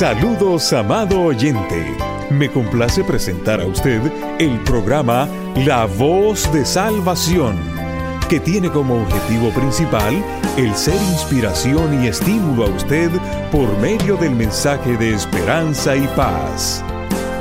Saludos, 0.00 0.72
amado 0.72 1.20
oyente. 1.24 1.94
Me 2.30 2.50
complace 2.50 3.04
presentar 3.04 3.60
a 3.60 3.66
usted 3.66 4.00
el 4.38 4.58
programa 4.60 5.28
La 5.56 5.84
Voz 5.84 6.50
de 6.54 6.64
Salvación, 6.64 7.58
que 8.26 8.40
tiene 8.40 8.70
como 8.70 9.02
objetivo 9.02 9.50
principal 9.50 10.14
el 10.56 10.74
ser 10.74 10.94
inspiración 10.94 12.02
y 12.02 12.06
estímulo 12.06 12.64
a 12.64 12.70
usted 12.70 13.10
por 13.52 13.76
medio 13.76 14.16
del 14.16 14.34
mensaje 14.34 14.96
de 14.96 15.12
esperanza 15.12 15.94
y 15.94 16.06
paz. 16.16 16.82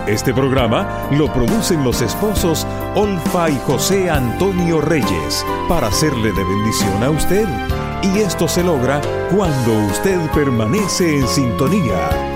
Este 0.05 0.33
programa 0.33 1.07
lo 1.11 1.31
producen 1.31 1.85
los 1.85 2.02
esposos 2.02 2.67
Olfa 2.93 3.49
y 3.49 3.57
José 3.59 4.09
Antonio 4.09 4.81
Reyes 4.81 5.45
para 5.69 5.87
hacerle 5.87 6.33
de 6.33 6.43
bendición 6.43 7.03
a 7.05 7.09
usted. 7.09 7.47
Y 8.03 8.19
esto 8.19 8.49
se 8.49 8.65
logra 8.65 8.99
cuando 9.33 9.77
usted 9.89 10.19
permanece 10.31 11.19
en 11.19 11.25
sintonía. 11.25 12.28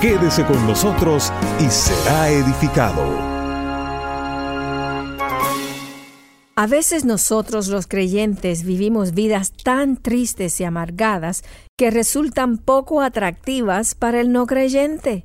Quédese 0.00 0.46
con 0.46 0.64
nosotros 0.64 1.32
y 1.58 1.68
será 1.70 2.30
edificado. 2.30 3.02
A 6.54 6.66
veces 6.68 7.04
nosotros 7.04 7.66
los 7.66 7.88
creyentes 7.88 8.62
vivimos 8.62 9.12
vidas 9.12 9.52
tan 9.52 9.96
tristes 9.96 10.60
y 10.60 10.64
amargadas 10.64 11.42
que 11.76 11.90
resultan 11.90 12.58
poco 12.58 13.00
atractivas 13.00 13.96
para 13.96 14.20
el 14.20 14.30
no 14.30 14.46
creyente. 14.46 15.24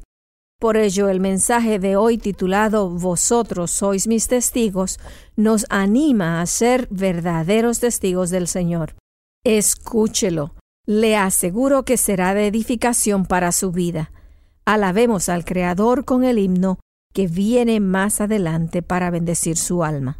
Por 0.59 0.75
ello, 0.75 1.08
el 1.08 1.19
mensaje 1.19 1.77
de 1.77 1.95
hoy 1.95 2.17
titulado 2.17 2.89
Vosotros 2.89 3.69
sois 3.69 4.08
mis 4.08 4.27
testigos 4.27 4.99
nos 5.35 5.67
anima 5.69 6.41
a 6.41 6.47
ser 6.47 6.87
verdaderos 6.89 7.80
testigos 7.80 8.31
del 8.31 8.47
Señor. 8.47 8.95
Escúchelo. 9.43 10.55
Le 10.87 11.15
aseguro 11.15 11.85
que 11.85 11.97
será 11.97 12.33
de 12.33 12.47
edificación 12.47 13.27
para 13.27 13.52
su 13.52 13.71
vida. 13.71 14.11
Alabemos 14.66 15.28
al 15.28 15.44
Creador 15.44 16.06
con 16.06 16.23
el 16.23 16.39
himno 16.39 16.80
que 17.14 17.28
viene 17.28 17.80
más 17.81 18.22
adelante 18.22 18.81
para 18.81 19.09
bendecir 19.09 19.58
su 19.58 19.83
alma. 19.83 20.17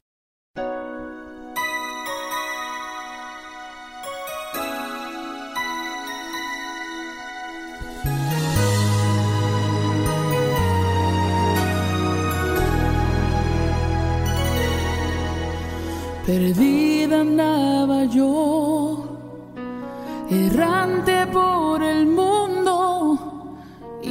Perdida 16.25 17.19
andaba 17.22 18.06
yo, 18.06 19.19
errante 20.29 21.28
por 21.28 21.84
el 21.84 22.06
mundo, 22.06 22.22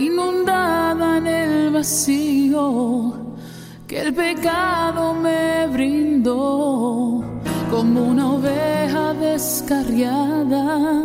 inundada 0.07 1.19
en 1.19 1.27
el 1.27 1.71
vacío 1.71 3.15
que 3.87 4.01
el 4.01 4.15
pecado 4.15 5.15
me 5.15 5.67
brindó, 5.67 7.23
como 7.71 8.05
una 8.05 8.33
oveja 8.33 9.13
descarriada, 9.15 11.05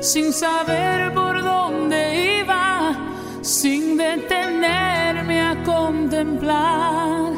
sin 0.00 0.32
saber 0.32 1.12
por 1.12 1.42
dónde 1.42 2.40
iba, 2.40 2.96
sin 3.42 3.96
detenerme 3.96 5.40
a 5.40 5.62
contemplar 5.64 7.32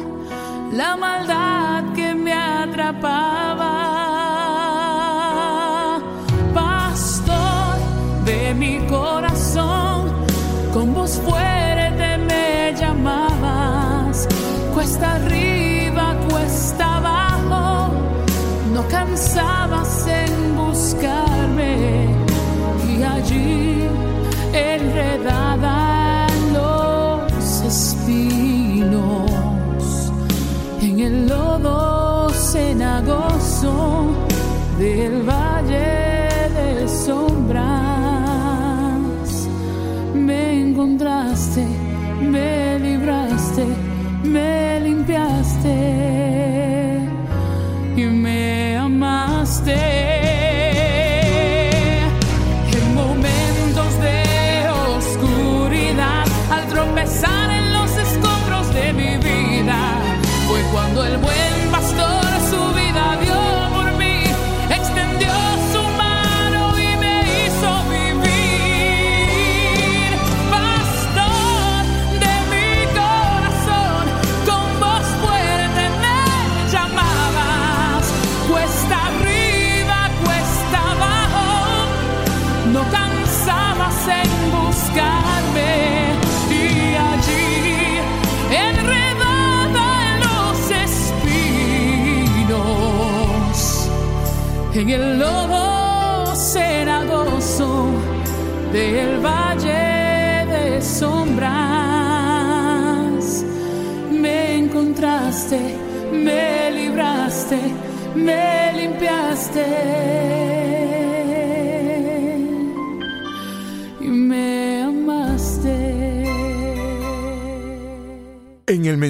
la 0.73 0.95
maldad 0.95 1.93
que 1.95 2.13
me 2.13 2.33
atrapaba. 2.33 3.86
Voz 11.07 11.46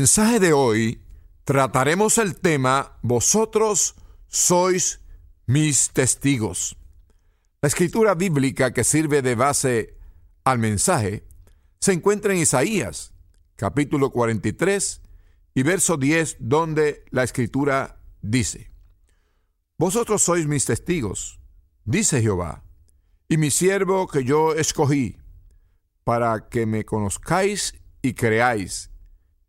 mensaje 0.07 0.39
de 0.39 0.53
hoy 0.53 1.01
trataremos 1.43 2.17
el 2.17 2.39
tema 2.39 2.97
Vosotros 3.01 3.93
sois 4.29 5.01
mis 5.47 5.89
testigos. 5.89 6.77
La 7.61 7.67
escritura 7.67 8.15
bíblica 8.15 8.71
que 8.71 8.85
sirve 8.85 9.21
de 9.21 9.35
base 9.35 9.97
al 10.45 10.59
mensaje 10.59 11.27
se 11.81 11.91
encuentra 11.91 12.31
en 12.31 12.39
Isaías, 12.39 13.11
capítulo 13.57 14.09
43 14.11 15.01
y 15.55 15.63
verso 15.63 15.97
10, 15.97 16.37
donde 16.39 17.03
la 17.09 17.23
escritura 17.23 17.99
dice, 18.21 18.71
Vosotros 19.77 20.21
sois 20.21 20.47
mis 20.47 20.63
testigos, 20.63 21.41
dice 21.83 22.21
Jehová, 22.21 22.63
y 23.27 23.35
mi 23.35 23.51
siervo 23.51 24.07
que 24.07 24.23
yo 24.23 24.53
escogí, 24.53 25.17
para 26.05 26.47
que 26.47 26.65
me 26.65 26.85
conozcáis 26.85 27.75
y 28.01 28.13
creáis, 28.13 28.89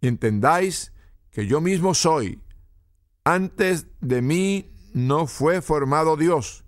entendáis 0.00 0.92
que 1.30 1.46
yo 1.46 1.60
mismo 1.60 1.94
soy. 1.94 2.42
Antes 3.24 3.86
de 4.00 4.22
mí 4.22 4.70
no 4.94 5.26
fue 5.26 5.60
formado 5.62 6.16
Dios, 6.16 6.64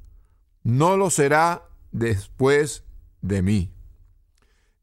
no 0.62 0.96
lo 0.96 1.10
será 1.10 1.68
después 1.92 2.84
de 3.22 3.42
mí. 3.42 3.72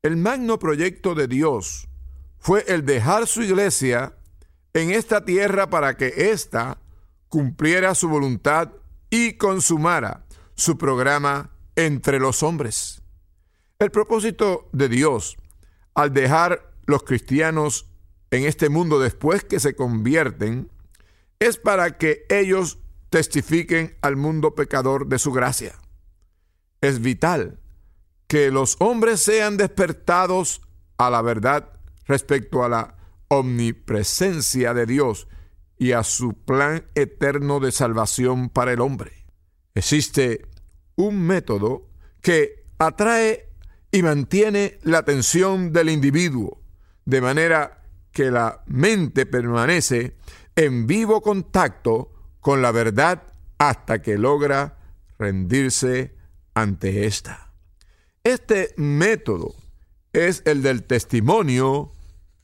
El 0.01 0.17
magno 0.17 0.59
proyecto 0.59 1.15
de 1.15 1.27
Dios 1.27 1.87
fue 2.39 2.63
el 2.67 2.85
dejar 2.85 3.27
su 3.27 3.41
iglesia 3.41 4.17
en 4.73 4.91
esta 4.91 5.25
tierra 5.25 5.69
para 5.69 5.97
que 5.97 6.31
ésta 6.31 6.79
cumpliera 7.27 7.95
su 7.95 8.07
voluntad 8.07 8.71
y 9.09 9.33
consumara 9.33 10.25
su 10.55 10.77
programa 10.77 11.51
entre 11.75 12.19
los 12.19 12.43
hombres. 12.43 13.01
El 13.79 13.91
propósito 13.91 14.69
de 14.71 14.89
Dios 14.89 15.37
al 15.93 16.13
dejar 16.13 16.73
los 16.85 17.03
cristianos 17.03 17.87
en 18.31 18.45
este 18.45 18.69
mundo 18.69 18.99
después 18.99 19.43
que 19.43 19.59
se 19.59 19.75
convierten 19.75 20.69
es 21.39 21.57
para 21.57 21.97
que 21.97 22.25
ellos 22.29 22.79
testifiquen 23.09 23.95
al 24.01 24.15
mundo 24.15 24.55
pecador 24.55 25.07
de 25.07 25.19
su 25.19 25.31
gracia. 25.31 25.75
Es 26.81 27.01
vital 27.01 27.59
que 28.27 28.51
los 28.51 28.75
hombres 28.79 29.21
sean 29.21 29.57
despertados 29.57 30.61
a 30.97 31.09
la 31.09 31.21
verdad 31.21 31.79
respecto 32.05 32.63
a 32.63 32.69
la 32.69 32.97
omnipresencia 33.29 34.73
de 34.73 34.85
Dios 34.85 35.27
y 35.77 35.91
a 35.91 36.03
su 36.03 36.33
plan 36.33 36.85
eterno 36.95 37.59
de 37.59 37.71
salvación 37.71 38.49
para 38.49 38.73
el 38.73 38.81
hombre. 38.81 39.25
Existe 39.75 40.47
un 40.95 41.21
método 41.21 41.89
que 42.21 42.65
atrae 42.79 43.49
y 43.91 44.01
mantiene 44.03 44.79
la 44.83 44.99
atención 44.99 45.71
del 45.71 45.89
individuo, 45.89 46.61
de 47.05 47.21
manera 47.21 47.76
que 48.17 48.31
la 48.31 48.63
mente 48.65 49.27
permanece 49.27 50.15
en 50.55 50.87
vivo 50.87 51.21
contacto 51.21 52.11
con 52.39 52.63
la 52.63 52.71
verdad 52.71 53.21
hasta 53.59 54.01
que 54.01 54.17
logra 54.17 54.79
rendirse 55.19 56.15
ante 56.55 57.05
esta. 57.05 57.53
Este 58.23 58.73
método 58.75 59.53
es 60.13 60.41
el 60.45 60.63
del 60.63 60.81
testimonio 60.85 61.93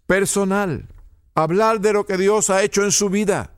personal, 0.06 0.90
hablar 1.34 1.81
de 1.81 1.94
lo 1.94 2.06
que 2.06 2.18
Dios 2.18 2.52
ha 2.52 2.62
hecho 2.62 2.84
en 2.84 2.92
su 2.92 3.10
vida. 3.10 3.56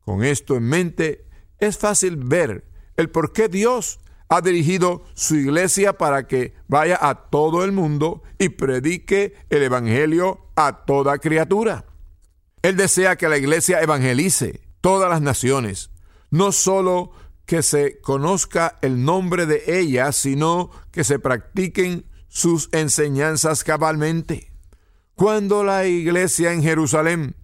Con 0.00 0.24
esto 0.24 0.56
en 0.56 0.64
mente, 0.64 1.24
es 1.58 1.78
fácil 1.78 2.18
ver 2.18 2.66
el 2.98 3.08
por 3.08 3.32
qué 3.32 3.48
Dios 3.48 3.98
ha 4.28 4.40
dirigido 4.40 5.04
su 5.14 5.36
iglesia 5.36 5.92
para 5.94 6.26
que 6.26 6.54
vaya 6.68 6.98
a 7.00 7.28
todo 7.30 7.64
el 7.64 7.72
mundo 7.72 8.22
y 8.38 8.50
predique 8.50 9.34
el 9.50 9.62
Evangelio 9.62 10.46
a 10.56 10.84
toda 10.84 11.18
criatura. 11.18 11.86
Él 12.62 12.76
desea 12.76 13.16
que 13.16 13.28
la 13.28 13.38
iglesia 13.38 13.80
evangelice 13.80 14.60
todas 14.80 15.08
las 15.08 15.20
naciones, 15.20 15.90
no 16.30 16.52
solo 16.52 17.12
que 17.44 17.62
se 17.62 18.00
conozca 18.00 18.78
el 18.82 19.04
nombre 19.04 19.46
de 19.46 19.78
ella, 19.78 20.10
sino 20.10 20.70
que 20.90 21.04
se 21.04 21.18
practiquen 21.18 22.06
sus 22.28 22.68
enseñanzas 22.72 23.62
cabalmente. 23.62 24.50
Cuando 25.14 25.64
la 25.64 25.86
iglesia 25.86 26.52
en 26.52 26.62
Jerusalén 26.62 27.36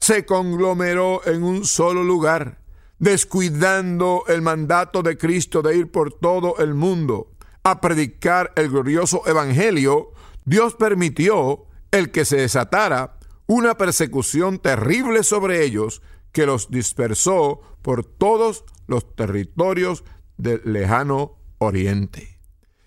se 0.00 0.24
conglomeró 0.24 1.24
en 1.26 1.42
un 1.42 1.66
solo 1.66 2.02
lugar, 2.02 2.58
descuidando 3.00 4.24
el 4.28 4.42
mandato 4.42 5.02
de 5.02 5.18
Cristo 5.18 5.62
de 5.62 5.76
ir 5.76 5.90
por 5.90 6.12
todo 6.12 6.58
el 6.58 6.74
mundo 6.74 7.32
a 7.64 7.80
predicar 7.80 8.52
el 8.56 8.68
glorioso 8.68 9.22
Evangelio, 9.26 10.12
Dios 10.44 10.74
permitió 10.74 11.64
el 11.90 12.10
que 12.10 12.24
se 12.24 12.36
desatara 12.36 13.18
una 13.46 13.76
persecución 13.76 14.58
terrible 14.58 15.24
sobre 15.24 15.64
ellos 15.64 16.02
que 16.30 16.46
los 16.46 16.70
dispersó 16.70 17.60
por 17.82 18.04
todos 18.04 18.64
los 18.86 19.16
territorios 19.16 20.04
del 20.36 20.60
lejano 20.64 21.38
oriente. 21.58 22.38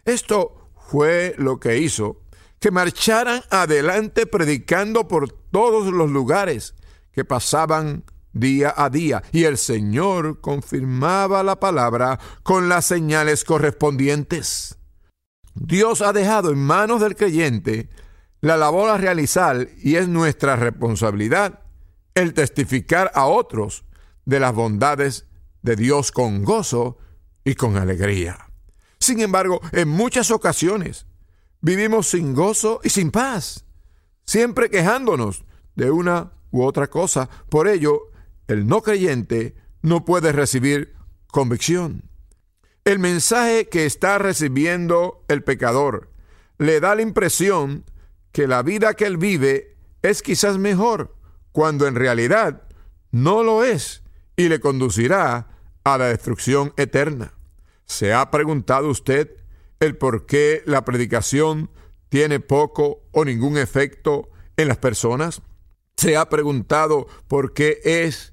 Esto 0.05 0.69
fue 0.89 1.33
lo 1.37 1.59
que 1.59 1.79
hizo 1.79 2.21
que 2.59 2.71
marcharan 2.71 3.41
adelante 3.49 4.25
predicando 4.25 5.07
por 5.07 5.31
todos 5.31 5.91
los 5.91 6.09
lugares 6.09 6.75
que 7.11 7.25
pasaban 7.25 8.03
día 8.33 8.73
a 8.75 8.89
día, 8.89 9.23
y 9.31 9.45
el 9.45 9.57
Señor 9.57 10.41
confirmaba 10.41 11.43
la 11.43 11.59
palabra 11.59 12.19
con 12.43 12.67
las 12.67 12.85
señales 12.85 13.43
correspondientes. 13.43 14.77
Dios 15.55 16.01
ha 16.01 16.13
dejado 16.13 16.51
en 16.51 16.59
manos 16.59 16.99
del 16.99 17.15
creyente 17.15 17.89
la 18.41 18.57
labor 18.57 18.89
a 18.89 18.97
realizar 18.97 19.69
y 19.81 19.95
es 19.95 20.07
nuestra 20.07 20.55
responsabilidad 20.55 21.61
el 22.15 22.33
testificar 22.33 23.11
a 23.15 23.25
otros 23.25 23.85
de 24.25 24.39
las 24.39 24.53
bondades 24.53 25.27
de 25.61 25.75
Dios 25.75 26.11
con 26.11 26.43
gozo 26.43 26.97
y 27.43 27.55
con 27.55 27.77
alegría. 27.77 28.49
Sin 28.99 29.19
embargo, 29.19 29.61
en 29.71 29.89
muchas 29.89 30.31
ocasiones 30.31 31.05
vivimos 31.61 32.07
sin 32.07 32.33
gozo 32.33 32.81
y 32.83 32.89
sin 32.89 33.11
paz, 33.11 33.65
siempre 34.25 34.69
quejándonos 34.69 35.45
de 35.75 35.91
una 35.91 36.33
u 36.51 36.63
otra 36.63 36.87
cosa. 36.87 37.29
Por 37.49 37.67
ello, 37.67 38.11
el 38.47 38.67
no 38.67 38.81
creyente 38.81 39.55
no 39.81 40.05
puede 40.05 40.31
recibir 40.31 40.95
convicción. 41.27 42.09
El 42.85 42.99
mensaje 42.99 43.69
que 43.69 43.85
está 43.85 44.17
recibiendo 44.17 45.23
el 45.27 45.43
pecador 45.43 46.09
le 46.57 46.79
da 46.79 46.95
la 46.95 47.01
impresión 47.01 47.85
que 48.31 48.47
la 48.47 48.61
vida 48.63 48.93
que 48.93 49.05
él 49.05 49.17
vive 49.17 49.77
es 50.01 50.21
quizás 50.21 50.57
mejor, 50.57 51.15
cuando 51.51 51.87
en 51.87 51.95
realidad 51.95 52.63
no 53.11 53.43
lo 53.43 53.63
es 53.63 54.03
y 54.35 54.49
le 54.49 54.59
conducirá 54.59 55.47
a 55.83 55.97
la 55.97 56.05
destrucción 56.05 56.73
eterna. 56.77 57.33
¿Se 57.85 58.13
ha 58.13 58.31
preguntado 58.31 58.89
usted 58.89 59.37
el 59.79 59.97
por 59.97 60.25
qué 60.25 60.63
la 60.65 60.83
predicación 60.83 61.69
tiene 62.09 62.39
poco 62.39 63.03
o 63.11 63.23
ningún 63.23 63.57
efecto 63.57 64.29
en 64.57 64.67
las 64.67 64.77
personas? 64.77 65.41
¿Se 65.95 66.17
ha 66.17 66.27
preguntado 66.29 67.07
por 67.27 67.53
qué 67.53 67.79
es 67.83 68.32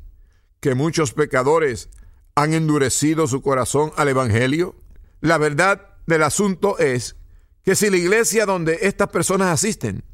que 0.60 0.74
muchos 0.74 1.12
pecadores 1.12 1.88
han 2.34 2.54
endurecido 2.54 3.26
su 3.26 3.42
corazón 3.42 3.92
al 3.96 4.08
Evangelio? 4.08 4.76
La 5.20 5.38
verdad 5.38 5.96
del 6.06 6.22
asunto 6.22 6.78
es 6.78 7.16
que 7.64 7.74
si 7.74 7.90
la 7.90 7.96
iglesia 7.96 8.46
donde 8.46 8.78
estas 8.82 9.08
personas 9.08 9.48
asisten 9.48 10.04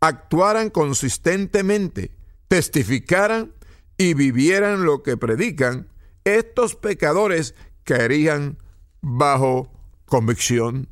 actuaran 0.00 0.70
consistentemente, 0.70 2.10
testificaran 2.48 3.52
y 3.96 4.14
vivieran 4.14 4.84
lo 4.84 5.02
que 5.02 5.16
predican, 5.16 5.88
estos 6.24 6.74
pecadores 6.74 7.54
caerían 7.84 8.58
bajo 9.00 9.70
convicción. 10.06 10.88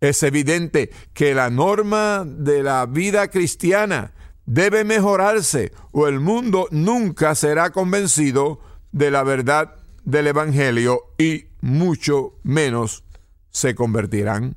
Es 0.00 0.22
evidente 0.22 0.90
que 1.12 1.34
la 1.34 1.50
norma 1.50 2.24
de 2.26 2.62
la 2.62 2.86
vida 2.86 3.28
cristiana 3.28 4.12
debe 4.48 4.82
mejorarse 4.82 5.72
o 5.92 6.08
el 6.08 6.20
mundo 6.20 6.68
nunca 6.70 7.34
será 7.34 7.70
convencido 7.70 8.60
de 8.92 9.10
la 9.10 9.22
verdad 9.22 9.76
del 10.04 10.26
Evangelio 10.26 11.02
y 11.18 11.48
mucho 11.60 12.38
menos 12.44 13.04
se 13.50 13.74
convertirán. 13.74 14.56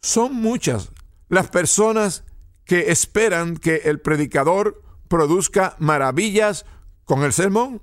Son 0.00 0.34
muchas 0.34 0.90
las 1.28 1.48
personas 1.48 2.24
que 2.64 2.90
esperan 2.90 3.56
que 3.56 3.82
el 3.84 4.00
predicador 4.00 4.82
produzca 5.06 5.76
maravillas 5.78 6.66
con 7.04 7.22
el 7.22 7.32
sermón. 7.32 7.80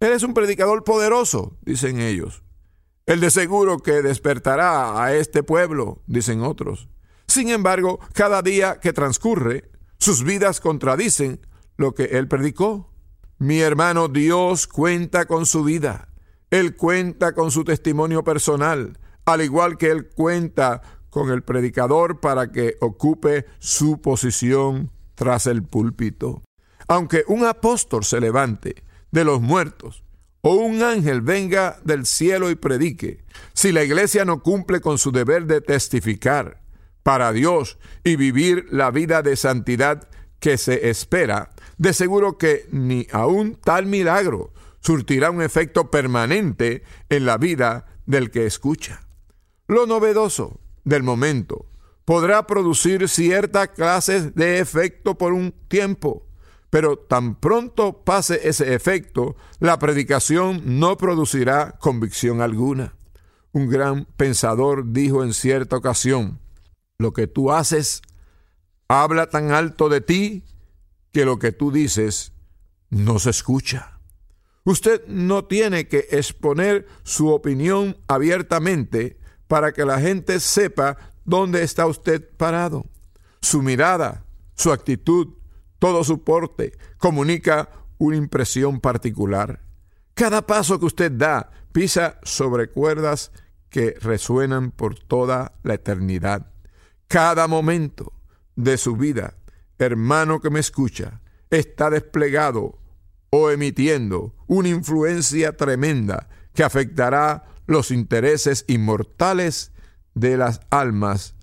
Él 0.00 0.12
es 0.12 0.22
un 0.22 0.34
predicador 0.34 0.84
poderoso, 0.84 1.56
dicen 1.62 1.98
ellos. 1.98 2.42
El 3.06 3.20
de 3.20 3.30
seguro 3.30 3.78
que 3.78 4.02
despertará 4.02 5.02
a 5.02 5.14
este 5.14 5.42
pueblo, 5.42 6.02
dicen 6.06 6.42
otros. 6.42 6.90
Sin 7.26 7.48
embargo, 7.48 8.00
cada 8.12 8.42
día 8.42 8.80
que 8.80 8.92
transcurre, 8.92 9.70
sus 9.98 10.22
vidas 10.24 10.60
contradicen 10.60 11.40
lo 11.76 11.94
que 11.94 12.04
él 12.04 12.28
predicó. 12.28 12.92
Mi 13.38 13.60
hermano, 13.60 14.08
Dios 14.08 14.66
cuenta 14.66 15.26
con 15.26 15.46
su 15.46 15.64
vida. 15.64 16.08
Él 16.50 16.76
cuenta 16.76 17.32
con 17.32 17.50
su 17.50 17.64
testimonio 17.64 18.24
personal, 18.24 18.98
al 19.24 19.42
igual 19.42 19.76
que 19.76 19.90
él 19.90 20.08
cuenta 20.08 20.82
con 21.10 21.30
el 21.30 21.42
predicador 21.42 22.20
para 22.20 22.52
que 22.52 22.76
ocupe 22.80 23.46
su 23.58 24.00
posición 24.00 24.92
tras 25.14 25.46
el 25.46 25.62
púlpito. 25.62 26.42
Aunque 26.88 27.24
un 27.26 27.44
apóstol 27.44 28.04
se 28.04 28.20
levante 28.20 28.84
de 29.10 29.24
los 29.24 29.40
muertos 29.40 30.04
o 30.42 30.54
un 30.54 30.82
ángel 30.82 31.22
venga 31.22 31.80
del 31.84 32.06
cielo 32.06 32.50
y 32.50 32.54
predique, 32.54 33.24
si 33.52 33.72
la 33.72 33.82
iglesia 33.82 34.24
no 34.24 34.42
cumple 34.42 34.80
con 34.80 34.98
su 34.98 35.10
deber 35.10 35.46
de 35.46 35.60
testificar, 35.60 36.62
para 37.06 37.32
Dios 37.32 37.78
y 38.02 38.16
vivir 38.16 38.66
la 38.72 38.90
vida 38.90 39.22
de 39.22 39.36
santidad 39.36 40.08
que 40.40 40.58
se 40.58 40.90
espera, 40.90 41.50
de 41.78 41.92
seguro 41.92 42.36
que 42.36 42.66
ni 42.72 43.06
aun 43.12 43.54
tal 43.62 43.86
milagro 43.86 44.52
surtirá 44.80 45.30
un 45.30 45.40
efecto 45.40 45.88
permanente 45.88 46.82
en 47.08 47.24
la 47.24 47.38
vida 47.38 47.86
del 48.06 48.32
que 48.32 48.44
escucha. 48.44 49.06
Lo 49.68 49.86
novedoso 49.86 50.58
del 50.82 51.04
momento 51.04 51.66
podrá 52.04 52.44
producir 52.48 53.08
cierta 53.08 53.68
clase 53.68 54.32
de 54.32 54.58
efecto 54.58 55.16
por 55.16 55.32
un 55.32 55.54
tiempo, 55.68 56.26
pero 56.70 56.98
tan 56.98 57.36
pronto 57.36 58.02
pase 58.02 58.48
ese 58.48 58.74
efecto, 58.74 59.36
la 59.60 59.78
predicación 59.78 60.80
no 60.80 60.96
producirá 60.96 61.76
convicción 61.78 62.40
alguna. 62.40 62.96
Un 63.52 63.68
gran 63.68 64.06
pensador 64.16 64.90
dijo 64.90 65.22
en 65.22 65.34
cierta 65.34 65.76
ocasión, 65.76 66.40
lo 66.98 67.12
que 67.12 67.26
tú 67.26 67.52
haces 67.52 68.02
habla 68.88 69.28
tan 69.28 69.50
alto 69.50 69.88
de 69.88 70.00
ti 70.00 70.44
que 71.12 71.24
lo 71.24 71.38
que 71.38 71.52
tú 71.52 71.70
dices 71.72 72.32
no 72.90 73.18
se 73.18 73.30
escucha. 73.30 74.00
Usted 74.64 75.06
no 75.06 75.44
tiene 75.44 75.88
que 75.88 76.06
exponer 76.10 76.86
su 77.04 77.28
opinión 77.28 77.96
abiertamente 78.08 79.18
para 79.46 79.72
que 79.72 79.84
la 79.84 80.00
gente 80.00 80.40
sepa 80.40 80.96
dónde 81.24 81.62
está 81.62 81.86
usted 81.86 82.28
parado. 82.36 82.84
Su 83.40 83.62
mirada, 83.62 84.24
su 84.54 84.72
actitud, 84.72 85.34
todo 85.78 86.02
su 86.04 86.24
porte 86.24 86.72
comunica 86.98 87.70
una 87.98 88.16
impresión 88.16 88.80
particular. 88.80 89.60
Cada 90.14 90.46
paso 90.46 90.80
que 90.80 90.86
usted 90.86 91.12
da 91.12 91.50
pisa 91.72 92.18
sobre 92.22 92.68
cuerdas 92.68 93.30
que 93.70 93.94
resuenan 94.00 94.70
por 94.70 94.98
toda 94.98 95.52
la 95.62 95.74
eternidad. 95.74 96.50
Cada 97.08 97.46
momento 97.46 98.12
de 98.56 98.76
su 98.78 98.96
vida, 98.96 99.34
hermano 99.78 100.40
que 100.40 100.50
me 100.50 100.60
escucha, 100.60 101.20
está 101.50 101.90
desplegado 101.90 102.78
o 103.30 103.50
emitiendo 103.50 104.34
una 104.46 104.68
influencia 104.68 105.56
tremenda 105.56 106.28
que 106.54 106.64
afectará 106.64 107.44
los 107.66 107.90
intereses 107.90 108.64
inmortales 108.68 109.72
de 110.14 110.36
las 110.36 110.60
almas 110.70 111.34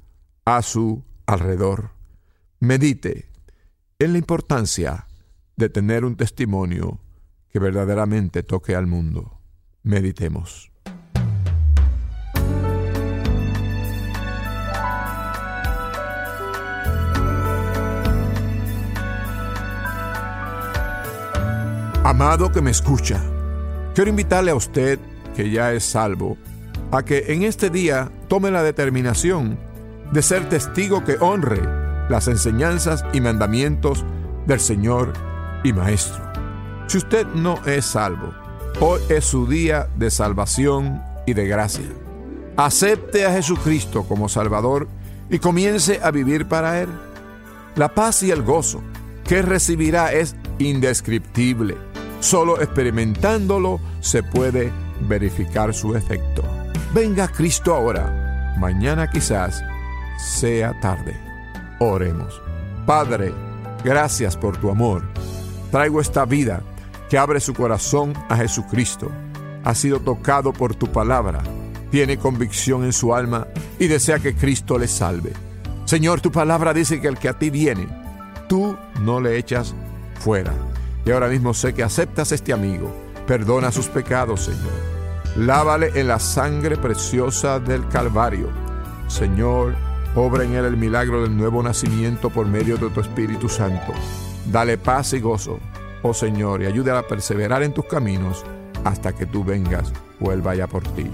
a 0.46 0.62
su 0.62 1.03
alrededor. 1.25 1.91
Medite 2.60 3.29
en 4.00 4.13
la 4.13 4.17
importancia 4.17 5.08
de 5.55 5.70
tener 5.70 6.03
un 6.03 6.15
testimonio 6.15 7.00
que 7.50 7.60
verdaderamente 7.60 8.41
toque 8.43 8.75
al 8.75 8.88
mundo. 8.88 9.39
Meditemos. 9.84 10.73
Amado 22.05 22.51
que 22.51 22.62
me 22.62 22.69
escucha, 22.69 23.24
quiero 23.95 24.10
invitarle 24.10 24.51
a 24.51 24.55
usted, 24.55 25.00
que 25.38 25.50
ya 25.50 25.72
es 25.72 25.86
salvo, 25.86 26.38
a 26.91 27.01
que 27.03 27.31
en 27.31 27.43
este 27.43 27.69
día 27.69 28.12
tome 28.27 28.51
la 28.51 28.62
determinación 28.62 29.57
de 30.12 30.22
ser 30.22 30.50
testigo 30.50 31.05
que 31.05 31.15
honre 31.22 31.62
las 32.10 32.27
enseñanzas 32.27 33.05
y 33.13 33.22
mandamientos 33.22 34.03
del 34.45 34.60
Señor 34.60 35.13
y 35.63 35.72
Maestro. 35.72 36.22
Si 36.88 36.98
usted 36.98 37.25
no 37.27 37.65
es 37.65 37.86
salvo, 37.86 38.33
hoy 38.81 39.00
es 39.07 39.24
su 39.24 39.48
día 39.48 39.88
de 39.95 40.12
salvación 40.12 41.01
y 41.25 41.33
de 41.33 41.48
gracia. 41.48 41.88
Acepte 42.57 43.25
a 43.25 43.31
Jesucristo 43.31 44.03
como 44.03 44.27
Salvador 44.27 44.89
y 45.29 45.39
comience 45.39 46.01
a 46.03 46.12
vivir 46.12 46.50
para 46.50 46.81
Él. 46.81 46.89
La 47.77 47.95
paz 47.95 48.24
y 48.24 48.31
el 48.31 48.43
gozo 48.43 48.83
que 49.24 49.41
recibirá 49.41 50.12
es 50.12 50.36
indescriptible 50.60 51.92
Solo 52.24 52.62
experimentándolo 52.62 53.82
se 54.00 54.24
puede 54.24 54.72
verificar 55.10 55.74
su 55.74 55.94
efecto. 55.94 56.42
Venga 56.94 57.27
Cristo 57.27 57.75
ahora. 57.75 58.56
Mañana 58.58 59.10
quizás 59.10 59.62
sea 60.18 60.80
tarde. 60.80 61.20
Oremos. 61.82 62.42
Padre, 62.86 63.34
gracias 63.84 64.38
por 64.38 64.56
tu 64.56 64.70
amor. 64.70 65.03
Traigo 65.70 66.00
esta 66.00 66.24
vida 66.24 66.63
que 67.10 67.18
abre 67.18 67.42
su 67.42 67.53
corazón 67.53 68.13
a 68.30 68.38
Jesucristo. 68.38 69.12
Ha 69.65 69.75
sido 69.75 70.00
tocado 70.00 70.53
por 70.53 70.75
tu 70.75 70.89
palabra. 70.89 71.44
Tiene 71.92 72.18
convicción 72.18 72.86
en 72.86 72.94
su 72.94 73.13
alma 73.13 73.48
y 73.80 73.88
desea 73.88 74.20
que 74.20 74.34
Cristo 74.34 74.77
le 74.77 74.88
salve. 74.88 75.34
Señor, 75.84 76.22
tu 76.22 76.32
palabra 76.32 76.74
dice 76.74 77.01
que 77.01 77.10
el 77.10 77.18
que 77.18 77.27
a 77.27 77.38
ti 77.38 77.50
viene, 77.50 77.86
tú 78.48 78.77
no 79.01 79.20
le 79.20 79.38
echas 79.38 79.75
fuera. 80.22 80.53
Y 81.05 81.12
ahora 81.12 81.27
mismo 81.27 81.53
sé 81.53 81.74
que 81.74 81.83
aceptas 81.83 82.31
este 82.31 82.53
amigo. 82.53 82.93
Perdona 83.27 83.72
sus 83.72 83.88
pecados, 83.88 84.41
Señor. 84.41 84.74
Lávale 85.36 85.91
en 85.95 86.07
la 86.07 86.19
sangre 86.19 86.77
preciosa 86.77 87.60
del 87.60 87.88
Calvario. 87.88 88.50
Señor, 89.07 89.75
obra 90.15 90.43
en 90.43 90.53
él 90.53 90.65
el 90.65 90.77
milagro 90.77 91.22
del 91.24 91.36
nuevo 91.36 91.63
nacimiento 91.63 92.29
por 92.29 92.45
medio 92.45 92.77
de 92.77 92.89
tu 92.89 93.00
Espíritu 93.00 93.50
Santo. 93.50 93.93
Dale 94.51 94.77
paz 94.77 95.13
y 95.13 95.19
gozo, 95.19 95.60
oh 96.03 96.13
Señor, 96.13 96.62
y 96.62 96.65
ayúdale 96.65 97.00
a 97.00 97.07
perseverar 97.07 97.63
en 97.63 97.74
tus 97.74 97.86
caminos 97.86 98.45
hasta 98.83 99.13
que 99.13 99.25
tú 99.25 99.43
vengas 99.43 99.91
o 100.19 100.31
él 100.31 100.41
vaya 100.41 100.67
por 100.67 100.83
ti. 100.83 101.10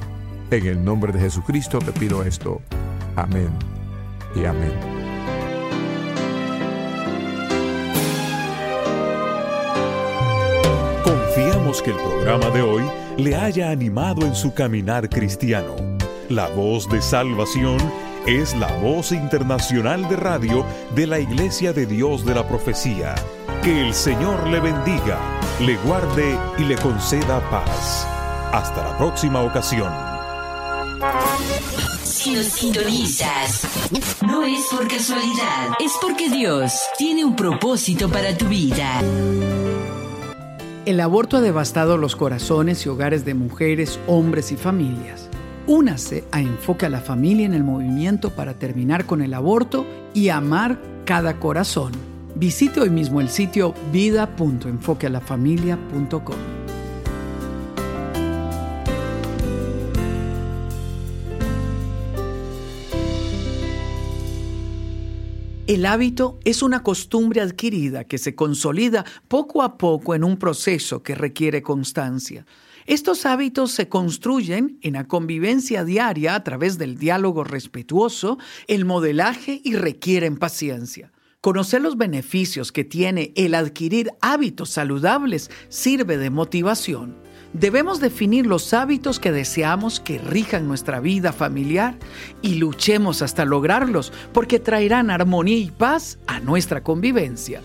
En 0.51 0.65
el 0.65 0.83
nombre 0.83 1.13
de 1.13 1.19
Jesucristo 1.19 1.79
te 1.79 1.91
pido 1.91 2.23
esto. 2.23 2.61
Amén 3.15 3.49
y 4.35 4.45
amén. 4.45 4.98
Que 11.83 11.91
el 11.91 11.97
programa 11.97 12.49
de 12.49 12.61
hoy 12.61 12.83
le 13.17 13.35
haya 13.35 13.69
animado 13.69 14.25
en 14.25 14.35
su 14.35 14.53
caminar 14.53 15.07
cristiano. 15.07 15.75
La 16.27 16.47
voz 16.47 16.89
de 16.89 17.01
salvación 17.01 17.77
es 18.25 18.55
la 18.55 18.71
voz 18.77 19.11
internacional 19.11 20.09
de 20.09 20.15
radio 20.15 20.65
de 20.95 21.05
la 21.07 21.19
Iglesia 21.19 21.71
de 21.71 21.85
Dios 21.85 22.25
de 22.25 22.33
la 22.35 22.47
Profecía. 22.47 23.15
Que 23.63 23.87
el 23.87 23.93
Señor 23.93 24.47
le 24.47 24.59
bendiga, 24.59 25.19
le 25.59 25.77
guarde 25.77 26.37
y 26.57 26.63
le 26.63 26.75
conceda 26.75 27.39
paz. 27.49 28.07
Hasta 28.51 28.83
la 28.83 28.97
próxima 28.97 29.41
ocasión. 29.41 29.91
Si 32.03 32.31
nos 32.31 32.45
sintonizas, 32.47 33.67
no 34.21 34.43
es 34.43 34.65
por 34.71 34.87
casualidad, 34.87 35.69
es 35.79 35.93
porque 36.01 36.29
Dios 36.29 36.73
tiene 36.97 37.23
un 37.23 37.35
propósito 37.35 38.09
para 38.09 38.35
tu 38.35 38.47
vida. 38.47 39.01
El 40.89 40.99
aborto 41.01 41.37
ha 41.37 41.41
devastado 41.41 41.97
los 41.97 42.15
corazones 42.15 42.83
y 42.83 42.89
hogares 42.89 43.23
de 43.23 43.35
mujeres, 43.35 43.99
hombres 44.07 44.51
y 44.51 44.55
familias. 44.55 45.29
Únase 45.67 46.23
a 46.31 46.41
Enfoque 46.41 46.87
a 46.87 46.89
la 46.89 46.99
Familia 46.99 47.45
en 47.45 47.53
el 47.53 47.63
movimiento 47.63 48.31
para 48.31 48.55
terminar 48.55 49.05
con 49.05 49.21
el 49.21 49.35
aborto 49.35 49.85
y 50.15 50.29
amar 50.29 50.81
cada 51.05 51.39
corazón. 51.39 51.91
Visite 52.33 52.81
hoy 52.81 52.89
mismo 52.89 53.21
el 53.21 53.29
sitio 53.29 53.75
vida.enfoquealafamilia.com. 53.93 56.58
El 65.69 65.85
hábito 65.85 66.39
es 66.45 66.63
una 66.63 66.81
costumbre 66.81 67.41
adquirida 67.41 68.03
que 68.03 68.17
se 68.17 68.33
consolida 68.33 69.05
poco 69.27 69.61
a 69.61 69.77
poco 69.77 70.15
en 70.15 70.23
un 70.23 70.37
proceso 70.37 71.03
que 71.03 71.13
requiere 71.13 71.61
constancia. 71.61 72.47
Estos 72.87 73.27
hábitos 73.27 73.71
se 73.73 73.87
construyen 73.87 74.79
en 74.81 74.93
la 74.93 75.07
convivencia 75.07 75.83
diaria 75.83 76.33
a 76.33 76.43
través 76.43 76.79
del 76.79 76.97
diálogo 76.97 77.43
respetuoso, 77.43 78.39
el 78.65 78.83
modelaje 78.83 79.61
y 79.63 79.75
requieren 79.75 80.37
paciencia. 80.37 81.11
Conocer 81.39 81.83
los 81.83 81.97
beneficios 81.97 82.71
que 82.71 82.83
tiene 82.83 83.31
el 83.35 83.53
adquirir 83.53 84.09
hábitos 84.21 84.71
saludables 84.71 85.51
sirve 85.67 86.17
de 86.17 86.31
motivación. 86.31 87.15
Debemos 87.53 87.99
definir 87.99 88.45
los 88.45 88.73
hábitos 88.75 89.19
que 89.19 89.31
deseamos 89.31 89.99
que 89.99 90.19
rijan 90.19 90.67
nuestra 90.67 90.99
vida 90.99 91.33
familiar 91.33 91.97
y 92.43 92.55
luchemos 92.55 93.23
hasta 93.23 93.43
lograrlos 93.43 94.13
porque 94.33 94.59
traerán 94.59 95.09
armonía 95.09 95.57
y 95.57 95.71
paz 95.71 96.19
a 96.27 96.39
nuestra 96.39 96.83
convivencia. 96.83 97.61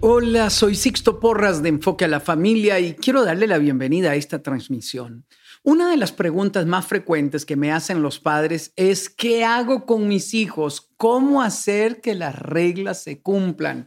Hola, 0.00 0.50
soy 0.50 0.74
Sixto 0.74 1.18
Porras 1.18 1.62
de 1.62 1.70
Enfoque 1.70 2.04
a 2.04 2.08
la 2.08 2.20
Familia 2.20 2.78
y 2.78 2.94
quiero 2.94 3.24
darle 3.24 3.46
la 3.46 3.58
bienvenida 3.58 4.10
a 4.10 4.14
esta 4.14 4.42
transmisión. 4.42 5.24
Una 5.62 5.90
de 5.90 5.96
las 5.96 6.12
preguntas 6.12 6.64
más 6.66 6.86
frecuentes 6.86 7.44
que 7.44 7.56
me 7.56 7.72
hacen 7.72 8.02
los 8.02 8.18
padres 8.18 8.72
es 8.76 9.10
¿qué 9.10 9.44
hago 9.44 9.86
con 9.86 10.08
mis 10.08 10.34
hijos? 10.34 10.90
¿Cómo 10.96 11.42
hacer 11.42 12.00
que 12.00 12.14
las 12.14 12.38
reglas 12.38 13.02
se 13.02 13.20
cumplan? 13.20 13.86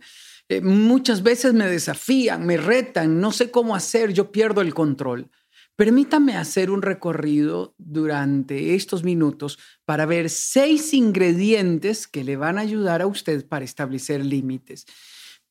Eh, 0.50 0.62
muchas 0.62 1.24
veces 1.24 1.54
me 1.54 1.68
desafían, 1.68 2.46
me 2.46 2.58
retan, 2.58 3.20
no 3.22 3.32
sé 3.32 3.50
cómo 3.52 3.76
hacer, 3.76 4.14
yo 4.14 4.32
pierdo 4.32 4.62
el 4.62 4.74
control. 4.74 5.30
Permítame 5.76 6.38
hacer 6.38 6.70
un 6.70 6.84
recorrido 6.84 7.74
durante 7.80 8.76
estos 8.76 9.04
minutos 9.04 9.58
para 9.86 10.06
ver 10.06 10.30
seis 10.30 10.94
ingredientes 10.94 12.08
que 12.08 12.24
le 12.24 12.38
van 12.38 12.60
a 12.60 12.62
ayudar 12.62 13.02
a 13.02 13.08
usted 13.08 13.48
para 13.48 13.66
establecer 13.66 14.24
límites. 14.24 14.86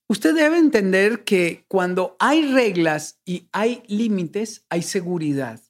Usted 0.09 0.35
debe 0.35 0.59
entender 0.59 1.25
que 1.25 1.65
cuando 1.69 2.17
hay 2.21 2.53
reglas 2.53 3.21
y 3.25 3.49
hay 3.51 3.83
límites, 3.89 4.65
hay 4.69 4.83
seguridad. 4.83 5.61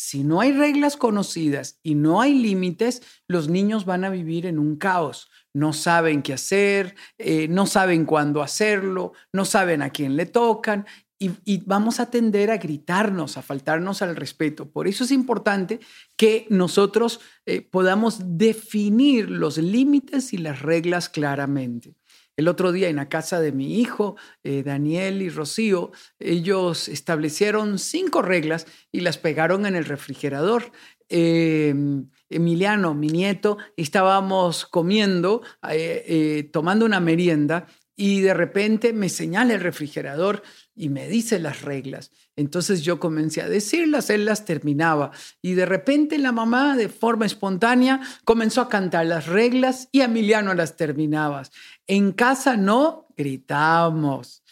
Si 0.00 0.22
no 0.22 0.40
hay 0.40 0.52
reglas 0.52 0.96
conocidas 0.96 1.80
y 1.82 1.96
no 1.96 2.20
hay 2.20 2.34
límites, 2.34 3.02
los 3.26 3.48
niños 3.48 3.84
van 3.84 4.04
a 4.04 4.10
vivir 4.10 4.46
en 4.46 4.60
un 4.60 4.76
caos 4.76 5.28
no 5.58 5.72
saben 5.72 6.22
qué 6.22 6.34
hacer, 6.34 6.94
eh, 7.18 7.48
no 7.48 7.66
saben 7.66 8.04
cuándo 8.04 8.42
hacerlo, 8.42 9.12
no 9.32 9.44
saben 9.44 9.82
a 9.82 9.90
quién 9.90 10.16
le 10.16 10.26
tocan 10.26 10.86
y, 11.18 11.64
vamos 11.66 11.98
a 11.98 12.10
tender 12.10 12.52
a 12.52 12.58
gritarnos, 12.58 13.36
a 13.36 13.42
faltarnos 13.42 14.02
al 14.02 14.14
respeto. 14.14 14.70
Por 14.70 14.86
eso 14.86 15.02
es 15.02 15.10
importante 15.10 15.80
que 16.16 16.46
nosotros 16.48 17.18
eh, 17.44 17.60
podamos 17.60 18.38
definir 18.38 19.28
los 19.28 19.58
límites 19.58 20.32
y 20.32 20.38
las 20.38 20.62
reglas 20.62 21.08
claramente. 21.08 21.97
El 22.38 22.46
otro 22.46 22.70
día 22.70 22.88
en 22.88 22.96
la 22.96 23.08
casa 23.08 23.40
de 23.40 23.50
mi 23.50 23.80
hijo, 23.80 24.14
eh, 24.44 24.62
Daniel 24.62 25.22
y 25.22 25.28
Rocío, 25.28 25.90
ellos 26.20 26.88
establecieron 26.88 27.80
cinco 27.80 28.22
reglas 28.22 28.68
y 28.92 29.00
las 29.00 29.18
pegaron 29.18 29.66
en 29.66 29.74
el 29.74 29.84
refrigerador. 29.84 30.70
Em, 31.08 32.08
Emiliano, 32.30 32.94
mi 32.94 33.08
nieto, 33.08 33.58
estábamos 33.76 34.66
comiendo, 34.66 35.42
eh, 35.68 36.04
eh, 36.06 36.50
tomando 36.52 36.86
una 36.86 37.00
merienda 37.00 37.66
y 38.00 38.20
de 38.20 38.32
repente 38.32 38.92
me 38.92 39.08
señala 39.08 39.54
el 39.54 39.60
refrigerador 39.60 40.44
y 40.76 40.88
me 40.88 41.08
dice 41.08 41.40
las 41.40 41.62
reglas. 41.62 42.12
Entonces 42.36 42.82
yo 42.82 43.00
comencé 43.00 43.42
a 43.42 43.48
decirlas, 43.48 44.08
él 44.08 44.24
las 44.24 44.44
terminaba 44.44 45.10
y 45.42 45.54
de 45.54 45.66
repente 45.66 46.16
la 46.16 46.30
mamá 46.30 46.76
de 46.76 46.88
forma 46.88 47.26
espontánea 47.26 48.00
comenzó 48.24 48.60
a 48.60 48.68
cantar 48.68 49.06
las 49.06 49.26
reglas 49.26 49.88
y 49.90 50.02
Emiliano 50.02 50.54
las 50.54 50.76
terminaba. 50.76 51.42
En 51.88 52.12
casa 52.12 52.56
no 52.56 53.08
gritamos. 53.16 54.44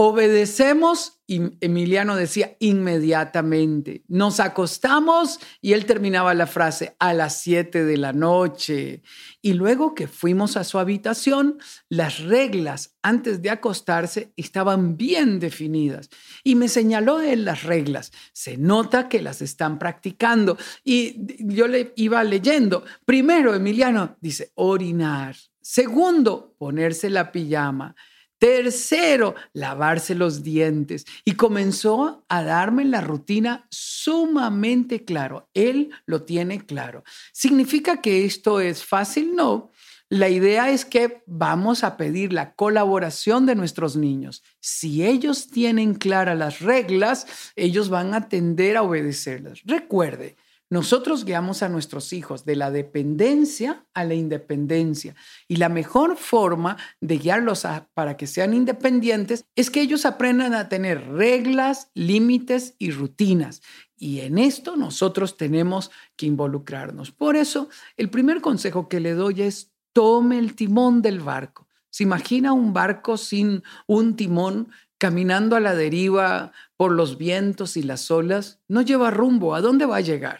Obedecemos, 0.00 1.18
y 1.26 1.40
Emiliano 1.60 2.14
decía 2.14 2.56
inmediatamente. 2.60 4.04
Nos 4.06 4.38
acostamos 4.38 5.40
y 5.60 5.72
él 5.72 5.86
terminaba 5.86 6.34
la 6.34 6.46
frase 6.46 6.94
a 7.00 7.12
las 7.14 7.40
7 7.40 7.84
de 7.84 7.96
la 7.96 8.12
noche. 8.12 9.02
Y 9.42 9.54
luego 9.54 9.96
que 9.96 10.06
fuimos 10.06 10.56
a 10.56 10.62
su 10.62 10.78
habitación, 10.78 11.58
las 11.88 12.20
reglas 12.20 12.94
antes 13.02 13.42
de 13.42 13.50
acostarse 13.50 14.32
estaban 14.36 14.96
bien 14.96 15.40
definidas. 15.40 16.10
Y 16.44 16.54
me 16.54 16.68
señaló 16.68 17.20
él 17.20 17.44
las 17.44 17.64
reglas. 17.64 18.12
Se 18.32 18.56
nota 18.56 19.08
que 19.08 19.20
las 19.20 19.42
están 19.42 19.80
practicando. 19.80 20.58
Y 20.84 21.16
yo 21.40 21.66
le 21.66 21.92
iba 21.96 22.22
leyendo. 22.22 22.84
Primero, 23.04 23.52
Emiliano 23.52 24.16
dice, 24.20 24.52
orinar. 24.54 25.34
Segundo, 25.60 26.54
ponerse 26.56 27.10
la 27.10 27.32
pijama. 27.32 27.96
Tercero, 28.38 29.34
lavarse 29.52 30.14
los 30.14 30.42
dientes. 30.42 31.06
Y 31.24 31.32
comenzó 31.32 32.24
a 32.28 32.42
darme 32.42 32.84
la 32.84 33.00
rutina 33.00 33.66
sumamente 33.70 35.04
claro. 35.04 35.48
Él 35.54 35.90
lo 36.06 36.22
tiene 36.22 36.64
claro. 36.64 37.02
¿Significa 37.32 38.00
que 38.00 38.24
esto 38.24 38.60
es 38.60 38.84
fácil? 38.84 39.34
No. 39.34 39.70
La 40.10 40.30
idea 40.30 40.70
es 40.70 40.86
que 40.86 41.22
vamos 41.26 41.84
a 41.84 41.98
pedir 41.98 42.32
la 42.32 42.54
colaboración 42.54 43.44
de 43.44 43.54
nuestros 43.54 43.94
niños. 43.94 44.42
Si 44.58 45.04
ellos 45.04 45.50
tienen 45.50 45.94
claras 45.94 46.38
las 46.38 46.60
reglas, 46.60 47.26
ellos 47.56 47.90
van 47.90 48.14
a 48.14 48.28
tender 48.28 48.78
a 48.78 48.82
obedecerlas. 48.82 49.60
Recuerde, 49.66 50.36
nosotros 50.70 51.24
guiamos 51.24 51.62
a 51.62 51.70
nuestros 51.70 52.12
hijos 52.12 52.44
de 52.44 52.54
la 52.54 52.70
dependencia 52.70 53.86
a 53.94 54.04
la 54.04 54.14
independencia 54.14 55.14
y 55.48 55.56
la 55.56 55.70
mejor 55.70 56.16
forma 56.16 56.76
de 57.00 57.16
guiarlos 57.16 57.66
para 57.94 58.18
que 58.18 58.26
sean 58.26 58.52
independientes 58.52 59.46
es 59.56 59.70
que 59.70 59.80
ellos 59.80 60.04
aprendan 60.04 60.54
a 60.54 60.68
tener 60.68 61.08
reglas, 61.08 61.90
límites 61.94 62.74
y 62.78 62.90
rutinas. 62.90 63.62
Y 63.96 64.20
en 64.20 64.38
esto 64.38 64.76
nosotros 64.76 65.36
tenemos 65.36 65.90
que 66.16 66.26
involucrarnos. 66.26 67.12
Por 67.12 67.36
eso, 67.36 67.68
el 67.96 68.10
primer 68.10 68.40
consejo 68.40 68.88
que 68.88 69.00
le 69.00 69.14
doy 69.14 69.42
es 69.42 69.72
tome 69.92 70.38
el 70.38 70.54
timón 70.54 71.02
del 71.02 71.20
barco. 71.20 71.66
¿Se 71.90 72.02
imagina 72.02 72.52
un 72.52 72.74
barco 72.74 73.16
sin 73.16 73.62
un 73.86 74.14
timón 74.16 74.68
caminando 74.98 75.56
a 75.56 75.60
la 75.60 75.74
deriva 75.74 76.52
por 76.78 76.92
los 76.92 77.18
vientos 77.18 77.76
y 77.76 77.82
las 77.82 78.08
olas, 78.08 78.60
no 78.68 78.82
lleva 78.82 79.10
rumbo. 79.10 79.56
¿A 79.56 79.60
dónde 79.60 79.84
va 79.84 79.96
a 79.96 80.00
llegar? 80.00 80.38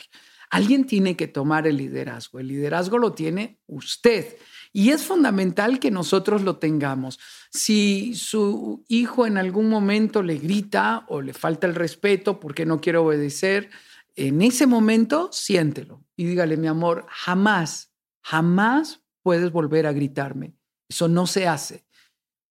Alguien 0.50 0.86
tiene 0.86 1.16
que 1.16 1.26
tomar 1.26 1.66
el 1.66 1.78
liderazgo. 1.78 2.38
El 2.38 2.46
liderazgo 2.46 2.96
lo 2.96 3.12
tiene 3.12 3.58
usted. 3.66 4.36
Y 4.72 4.90
es 4.90 5.02
fundamental 5.02 5.80
que 5.80 5.90
nosotros 5.90 6.42
lo 6.42 6.58
tengamos. 6.58 7.18
Si 7.50 8.14
su 8.14 8.84
hijo 8.86 9.26
en 9.26 9.36
algún 9.36 9.68
momento 9.68 10.22
le 10.22 10.38
grita 10.38 11.04
o 11.08 11.22
le 11.22 11.34
falta 11.34 11.66
el 11.66 11.74
respeto 11.74 12.38
porque 12.38 12.64
no 12.64 12.80
quiere 12.80 12.98
obedecer, 12.98 13.70
en 14.14 14.40
ese 14.40 14.68
momento 14.68 15.30
siéntelo 15.32 16.04
y 16.14 16.24
dígale, 16.24 16.56
mi 16.56 16.68
amor, 16.68 17.04
jamás, 17.08 17.92
jamás 18.22 19.02
puedes 19.24 19.50
volver 19.50 19.88
a 19.88 19.92
gritarme. 19.92 20.54
Eso 20.88 21.08
no 21.08 21.26
se 21.26 21.48
hace. 21.48 21.84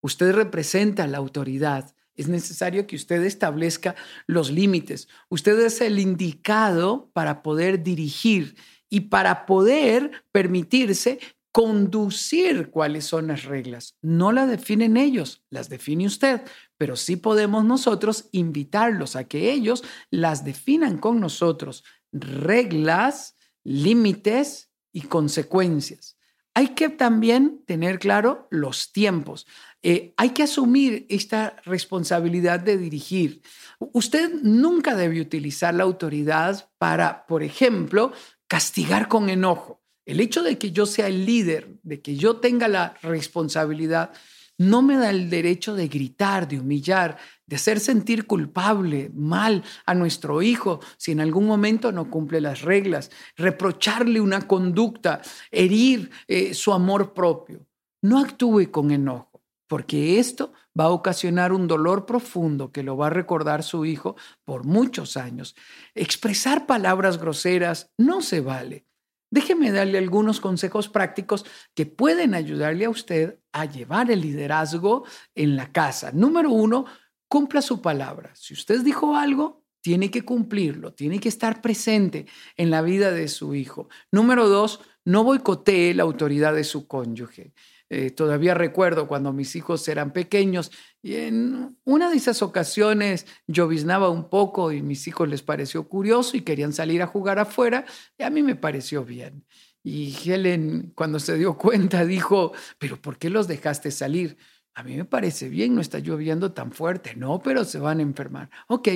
Usted 0.02 0.32
representa 0.34 1.06
la 1.06 1.16
autoridad 1.16 1.94
es 2.18 2.28
necesario 2.28 2.86
que 2.86 2.96
usted 2.96 3.22
establezca 3.24 3.94
los 4.26 4.50
límites. 4.50 5.08
Usted 5.28 5.58
es 5.60 5.80
el 5.80 5.98
indicado 6.00 7.10
para 7.14 7.42
poder 7.42 7.82
dirigir 7.82 8.56
y 8.90 9.00
para 9.02 9.46
poder 9.46 10.24
permitirse 10.32 11.20
conducir 11.52 12.70
cuáles 12.70 13.04
son 13.04 13.28
las 13.28 13.44
reglas. 13.44 13.96
No 14.02 14.32
las 14.32 14.50
definen 14.50 14.96
ellos, 14.96 15.44
las 15.48 15.68
define 15.68 16.06
usted, 16.06 16.42
pero 16.76 16.96
sí 16.96 17.16
podemos 17.16 17.64
nosotros 17.64 18.28
invitarlos 18.32 19.14
a 19.14 19.24
que 19.24 19.52
ellos 19.52 19.84
las 20.10 20.44
definan 20.44 20.98
con 20.98 21.20
nosotros. 21.20 21.84
Reglas, 22.12 23.36
límites 23.62 24.70
y 24.92 25.02
consecuencias. 25.02 26.18
Hay 26.54 26.70
que 26.74 26.88
también 26.88 27.62
tener 27.66 28.00
claro 28.00 28.48
los 28.50 28.90
tiempos. 28.90 29.46
Eh, 29.82 30.12
hay 30.16 30.30
que 30.30 30.42
asumir 30.42 31.06
esta 31.08 31.56
responsabilidad 31.64 32.58
de 32.60 32.76
dirigir. 32.76 33.42
Usted 33.78 34.32
nunca 34.42 34.96
debe 34.96 35.20
utilizar 35.20 35.72
la 35.72 35.84
autoridad 35.84 36.68
para, 36.78 37.26
por 37.26 37.42
ejemplo, 37.42 38.12
castigar 38.48 39.08
con 39.08 39.30
enojo. 39.30 39.80
El 40.04 40.20
hecho 40.20 40.42
de 40.42 40.58
que 40.58 40.72
yo 40.72 40.86
sea 40.86 41.06
el 41.06 41.26
líder, 41.26 41.78
de 41.82 42.00
que 42.00 42.16
yo 42.16 42.36
tenga 42.36 42.66
la 42.66 42.94
responsabilidad, 43.02 44.10
no 44.56 44.82
me 44.82 44.96
da 44.96 45.10
el 45.10 45.30
derecho 45.30 45.76
de 45.76 45.86
gritar, 45.86 46.48
de 46.48 46.58
humillar, 46.58 47.16
de 47.46 47.56
hacer 47.56 47.78
sentir 47.78 48.26
culpable, 48.26 49.12
mal 49.14 49.62
a 49.86 49.94
nuestro 49.94 50.42
hijo 50.42 50.80
si 50.96 51.12
en 51.12 51.20
algún 51.20 51.46
momento 51.46 51.92
no 51.92 52.10
cumple 52.10 52.40
las 52.40 52.62
reglas, 52.62 53.12
reprocharle 53.36 54.20
una 54.20 54.48
conducta, 54.48 55.22
herir 55.52 56.10
eh, 56.26 56.54
su 56.54 56.72
amor 56.72 57.14
propio. 57.14 57.64
No 58.02 58.18
actúe 58.18 58.70
con 58.72 58.90
enojo 58.90 59.27
porque 59.68 60.18
esto 60.18 60.52
va 60.78 60.84
a 60.84 60.90
ocasionar 60.90 61.52
un 61.52 61.68
dolor 61.68 62.06
profundo 62.06 62.72
que 62.72 62.82
lo 62.82 62.96
va 62.96 63.06
a 63.06 63.10
recordar 63.10 63.62
su 63.62 63.84
hijo 63.84 64.16
por 64.44 64.64
muchos 64.64 65.16
años. 65.16 65.54
Expresar 65.94 66.66
palabras 66.66 67.18
groseras 67.18 67.92
no 67.96 68.22
se 68.22 68.40
vale. 68.40 68.86
Déjeme 69.30 69.70
darle 69.70 69.98
algunos 69.98 70.40
consejos 70.40 70.88
prácticos 70.88 71.44
que 71.74 71.84
pueden 71.84 72.34
ayudarle 72.34 72.86
a 72.86 72.90
usted 72.90 73.38
a 73.52 73.66
llevar 73.66 74.10
el 74.10 74.22
liderazgo 74.22 75.04
en 75.34 75.54
la 75.54 75.70
casa. 75.70 76.12
Número 76.12 76.50
uno, 76.50 76.86
cumpla 77.28 77.60
su 77.60 77.82
palabra. 77.82 78.32
Si 78.34 78.54
usted 78.54 78.80
dijo 78.80 79.14
algo, 79.16 79.64
tiene 79.82 80.10
que 80.10 80.24
cumplirlo, 80.24 80.94
tiene 80.94 81.20
que 81.20 81.28
estar 81.28 81.60
presente 81.60 82.26
en 82.56 82.70
la 82.70 82.80
vida 82.80 83.10
de 83.10 83.28
su 83.28 83.54
hijo. 83.54 83.88
Número 84.10 84.48
dos, 84.48 84.80
no 85.04 85.24
boicotee 85.24 85.94
la 85.94 86.02
autoridad 86.04 86.54
de 86.54 86.64
su 86.64 86.88
cónyuge. 86.88 87.52
Eh, 87.90 88.10
todavía 88.10 88.54
recuerdo 88.54 89.08
cuando 89.08 89.32
mis 89.32 89.56
hijos 89.56 89.86
eran 89.88 90.12
pequeños 90.12 90.70
y 91.02 91.14
en 91.16 91.78
una 91.84 92.10
de 92.10 92.16
esas 92.18 92.42
ocasiones 92.42 93.26
lloviznaba 93.46 94.10
un 94.10 94.28
poco 94.28 94.72
y 94.72 94.82
mis 94.82 95.08
hijos 95.08 95.26
les 95.28 95.42
pareció 95.42 95.88
curioso 95.88 96.36
y 96.36 96.42
querían 96.42 96.74
salir 96.74 97.00
a 97.00 97.06
jugar 97.06 97.38
afuera 97.38 97.86
y 98.18 98.24
a 98.24 98.30
mí 98.30 98.42
me 98.42 98.56
pareció 98.56 99.04
bien. 99.04 99.46
Y 99.82 100.14
Helen, 100.24 100.92
cuando 100.94 101.18
se 101.18 101.36
dio 101.38 101.56
cuenta, 101.56 102.04
dijo, 102.04 102.52
pero 102.78 103.00
¿por 103.00 103.16
qué 103.16 103.30
los 103.30 103.48
dejaste 103.48 103.90
salir? 103.90 104.36
A 104.74 104.82
mí 104.82 104.96
me 104.96 105.04
parece 105.04 105.48
bien, 105.48 105.74
no 105.74 105.80
está 105.80 105.98
lloviendo 105.98 106.52
tan 106.52 106.72
fuerte. 106.72 107.16
No, 107.16 107.40
pero 107.40 107.64
se 107.64 107.78
van 107.78 108.00
a 108.00 108.02
enfermar. 108.02 108.50
Ok, 108.68 108.88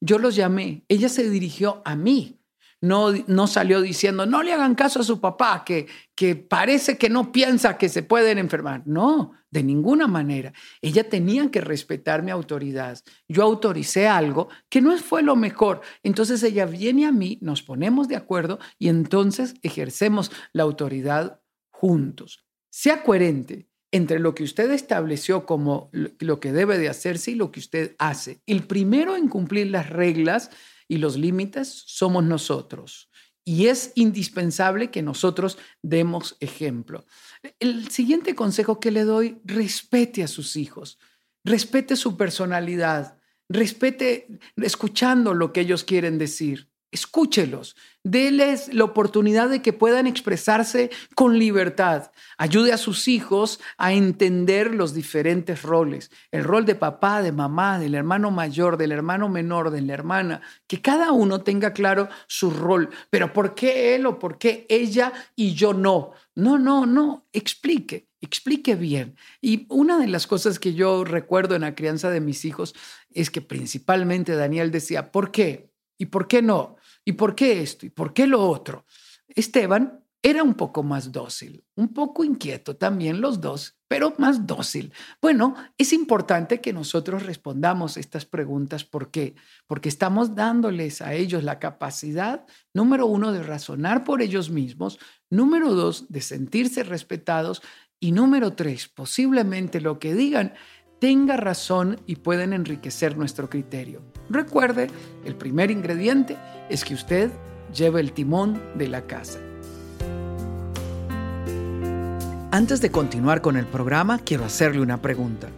yo 0.00 0.18
los 0.18 0.34
llamé. 0.34 0.84
Ella 0.88 1.08
se 1.08 1.30
dirigió 1.30 1.82
a 1.84 1.94
mí 1.94 2.39
no, 2.80 3.12
no 3.26 3.46
salió 3.46 3.80
diciendo, 3.80 4.26
no 4.26 4.42
le 4.42 4.52
hagan 4.52 4.74
caso 4.74 5.00
a 5.00 5.04
su 5.04 5.20
papá, 5.20 5.64
que, 5.64 5.86
que 6.14 6.36
parece 6.36 6.96
que 6.96 7.10
no 7.10 7.32
piensa 7.32 7.76
que 7.76 7.88
se 7.88 8.02
pueden 8.02 8.38
enfermar. 8.38 8.82
No, 8.86 9.32
de 9.50 9.62
ninguna 9.62 10.06
manera. 10.06 10.52
Ella 10.80 11.08
tenía 11.08 11.50
que 11.50 11.60
respetar 11.60 12.22
mi 12.22 12.30
autoridad. 12.30 12.98
Yo 13.28 13.42
autoricé 13.42 14.08
algo 14.08 14.48
que 14.68 14.80
no 14.80 14.96
fue 14.98 15.22
lo 15.22 15.36
mejor. 15.36 15.82
Entonces 16.02 16.42
ella 16.42 16.66
viene 16.66 17.06
a 17.06 17.12
mí, 17.12 17.38
nos 17.42 17.62
ponemos 17.62 18.08
de 18.08 18.16
acuerdo 18.16 18.58
y 18.78 18.88
entonces 18.88 19.54
ejercemos 19.62 20.30
la 20.52 20.62
autoridad 20.62 21.40
juntos. 21.70 22.46
Sea 22.70 23.02
coherente 23.02 23.68
entre 23.92 24.20
lo 24.20 24.34
que 24.34 24.44
usted 24.44 24.70
estableció 24.70 25.46
como 25.46 25.90
lo 25.92 26.38
que 26.38 26.52
debe 26.52 26.78
de 26.78 26.88
hacerse 26.88 27.32
y 27.32 27.34
lo 27.34 27.50
que 27.50 27.58
usted 27.60 27.96
hace. 27.98 28.40
El 28.46 28.62
primero 28.62 29.16
en 29.16 29.28
cumplir 29.28 29.66
las 29.66 29.90
reglas 29.90 30.50
y 30.90 30.98
los 30.98 31.16
límites 31.16 31.84
somos 31.86 32.24
nosotros. 32.24 33.10
Y 33.44 33.68
es 33.68 33.92
indispensable 33.94 34.90
que 34.90 35.02
nosotros 35.02 35.56
demos 35.82 36.36
ejemplo. 36.40 37.06
El 37.60 37.90
siguiente 37.90 38.34
consejo 38.34 38.80
que 38.80 38.90
le 38.90 39.04
doy, 39.04 39.40
respete 39.44 40.24
a 40.24 40.28
sus 40.28 40.56
hijos, 40.56 40.98
respete 41.44 41.94
su 41.94 42.16
personalidad, 42.16 43.18
respete 43.48 44.40
escuchando 44.56 45.32
lo 45.32 45.52
que 45.52 45.60
ellos 45.60 45.84
quieren 45.84 46.18
decir 46.18 46.69
escúchelos, 46.92 47.76
déles 48.02 48.72
la 48.74 48.84
oportunidad 48.84 49.48
de 49.48 49.62
que 49.62 49.72
puedan 49.72 50.06
expresarse 50.06 50.90
con 51.14 51.38
libertad. 51.38 52.10
Ayude 52.36 52.72
a 52.72 52.78
sus 52.78 53.06
hijos 53.08 53.60
a 53.78 53.92
entender 53.92 54.74
los 54.74 54.94
diferentes 54.94 55.62
roles, 55.62 56.10
el 56.30 56.44
rol 56.44 56.64
de 56.64 56.74
papá, 56.74 57.22
de 57.22 57.32
mamá, 57.32 57.78
del 57.78 57.94
hermano 57.94 58.30
mayor, 58.30 58.76
del 58.76 58.92
hermano 58.92 59.28
menor, 59.28 59.70
de 59.70 59.82
la 59.82 59.94
hermana, 59.94 60.40
que 60.66 60.80
cada 60.80 61.12
uno 61.12 61.42
tenga 61.42 61.72
claro 61.72 62.08
su 62.26 62.50
rol. 62.50 62.90
Pero 63.10 63.32
¿por 63.32 63.54
qué 63.54 63.94
él 63.94 64.06
o 64.06 64.18
por 64.18 64.38
qué 64.38 64.66
ella 64.68 65.12
y 65.36 65.54
yo 65.54 65.72
no? 65.74 66.12
No, 66.34 66.58
no, 66.58 66.86
no, 66.86 67.26
explique. 67.32 68.08
explique 68.20 68.74
bien. 68.74 69.16
Y 69.40 69.66
una 69.68 69.98
de 69.98 70.08
las 70.08 70.26
cosas 70.26 70.58
que 70.58 70.74
yo 70.74 71.04
recuerdo 71.04 71.54
en 71.54 71.62
la 71.62 71.74
crianza 71.74 72.10
de 72.10 72.20
mis 72.20 72.44
hijos 72.44 72.74
es 73.12 73.30
que 73.30 73.42
principalmente 73.42 74.34
Daniel 74.34 74.70
decía, 74.70 75.12
¿por 75.12 75.30
qué? 75.30 75.70
¿Y 75.98 76.06
por 76.06 76.28
qué 76.28 76.40
no? 76.40 76.76
¿Y 77.04 77.12
por 77.12 77.34
qué 77.34 77.60
esto? 77.62 77.86
¿Y 77.86 77.90
por 77.90 78.12
qué 78.12 78.26
lo 78.26 78.46
otro? 78.48 78.84
Esteban 79.28 80.04
era 80.22 80.42
un 80.42 80.54
poco 80.54 80.82
más 80.82 81.12
dócil, 81.12 81.64
un 81.76 81.94
poco 81.94 82.24
inquieto 82.24 82.76
también 82.76 83.22
los 83.22 83.40
dos, 83.40 83.78
pero 83.88 84.12
más 84.18 84.46
dócil. 84.46 84.92
Bueno, 85.22 85.54
es 85.78 85.94
importante 85.94 86.60
que 86.60 86.74
nosotros 86.74 87.24
respondamos 87.24 87.96
estas 87.96 88.26
preguntas. 88.26 88.84
¿Por 88.84 89.10
qué? 89.10 89.34
Porque 89.66 89.88
estamos 89.88 90.34
dándoles 90.34 91.00
a 91.00 91.14
ellos 91.14 91.42
la 91.42 91.58
capacidad, 91.58 92.44
número 92.74 93.06
uno, 93.06 93.32
de 93.32 93.42
razonar 93.42 94.04
por 94.04 94.20
ellos 94.20 94.50
mismos, 94.50 94.98
número 95.30 95.74
dos, 95.74 96.12
de 96.12 96.20
sentirse 96.20 96.82
respetados 96.82 97.62
y 97.98 98.12
número 98.12 98.52
tres, 98.52 98.88
posiblemente 98.88 99.80
lo 99.80 99.98
que 99.98 100.14
digan 100.14 100.52
tenga 101.00 101.38
razón 101.38 101.98
y 102.06 102.16
pueden 102.16 102.52
enriquecer 102.52 103.16
nuestro 103.16 103.48
criterio. 103.48 104.02
Recuerde, 104.28 104.88
el 105.24 105.34
primer 105.34 105.70
ingrediente 105.70 106.36
es 106.70 106.84
que 106.84 106.94
usted 106.94 107.30
lleve 107.74 108.00
el 108.00 108.12
timón 108.12 108.60
de 108.76 108.88
la 108.88 109.02
casa. 109.02 109.38
Antes 112.52 112.80
de 112.80 112.90
continuar 112.90 113.42
con 113.42 113.56
el 113.56 113.66
programa, 113.66 114.18
quiero 114.18 114.44
hacerle 114.44 114.80
una 114.80 115.02
pregunta. 115.02 115.48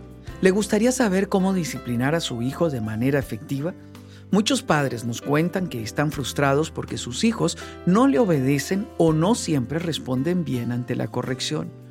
¿Le 0.40 0.50
gustaría 0.50 0.92
saber 0.92 1.28
cómo 1.28 1.54
disciplinar 1.54 2.14
a 2.14 2.20
su 2.20 2.42
hijo 2.42 2.68
de 2.68 2.80
manera 2.80 3.18
efectiva? 3.18 3.74
Muchos 4.30 4.62
padres 4.62 5.04
nos 5.04 5.20
cuentan 5.20 5.68
que 5.68 5.82
están 5.82 6.10
frustrados 6.10 6.70
porque 6.70 6.98
sus 6.98 7.22
hijos 7.24 7.56
no 7.86 8.08
le 8.08 8.18
obedecen 8.18 8.88
o 8.98 9.12
no 9.12 9.34
siempre 9.34 9.78
responden 9.78 10.44
bien 10.44 10.72
ante 10.72 10.96
la 10.96 11.06
corrección. 11.06 11.81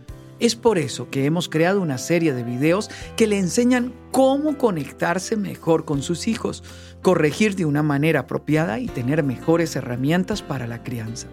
Es 0.42 0.56
por 0.56 0.80
eso 0.80 1.08
que 1.12 1.26
hemos 1.26 1.50
creado 1.50 1.82
una 1.82 2.00
serie 2.00 2.34
de 2.34 2.44
videos 2.44 2.90
que 3.16 3.28
le 3.28 3.38
enseñan 3.38 3.94
cómo 4.10 4.58
conectarse 4.58 5.38
mejor 5.38 5.86
con 5.86 6.02
sus 6.02 6.28
hijos, 6.28 6.64
corregir 7.04 7.56
de 7.56 7.66
una 7.66 7.84
manera 7.84 8.22
apropiada 8.22 8.80
y 8.80 8.88
tener 8.88 9.22
mejores 9.22 9.76
herramientas 9.76 10.42
para 10.42 10.66
la 10.66 10.82
crianza. 10.82 11.28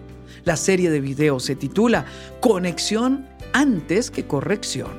La 0.45 0.55
serie 0.55 0.91
de 0.91 1.01
videos 1.01 1.43
se 1.43 1.55
titula 1.55 2.05
Conexión 2.39 3.25
antes 3.51 4.11
que 4.11 4.27
corrección. 4.27 4.91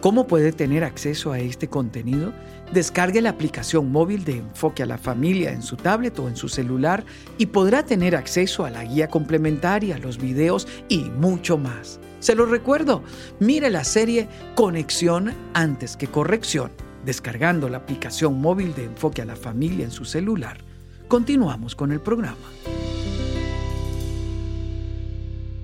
¿Cómo 0.00 0.28
puede 0.28 0.52
tener 0.52 0.84
acceso 0.84 1.32
a 1.32 1.40
este 1.40 1.66
contenido? 1.66 2.32
Descargue 2.72 3.20
la 3.22 3.30
aplicación 3.30 3.90
móvil 3.90 4.22
de 4.22 4.36
Enfoque 4.36 4.84
a 4.84 4.86
la 4.86 4.98
Familia 4.98 5.50
en 5.50 5.62
su 5.62 5.74
tablet 5.74 6.16
o 6.20 6.28
en 6.28 6.36
su 6.36 6.48
celular 6.48 7.04
y 7.38 7.46
podrá 7.46 7.84
tener 7.84 8.14
acceso 8.14 8.64
a 8.64 8.70
la 8.70 8.84
guía 8.84 9.08
complementaria, 9.08 9.98
los 9.98 10.18
videos 10.18 10.68
y 10.88 11.10
mucho 11.10 11.58
más. 11.58 11.98
Se 12.22 12.36
lo 12.36 12.46
recuerdo, 12.46 13.02
mire 13.40 13.68
la 13.68 13.82
serie 13.82 14.28
Conexión 14.54 15.34
antes 15.54 15.96
que 15.96 16.06
corrección, 16.06 16.70
descargando 17.04 17.68
la 17.68 17.78
aplicación 17.78 18.40
móvil 18.40 18.76
de 18.76 18.84
Enfoque 18.84 19.22
a 19.22 19.24
la 19.24 19.34
Familia 19.34 19.84
en 19.84 19.90
su 19.90 20.04
celular. 20.04 20.58
Continuamos 21.08 21.74
con 21.74 21.90
el 21.90 22.00
programa. 22.00 22.38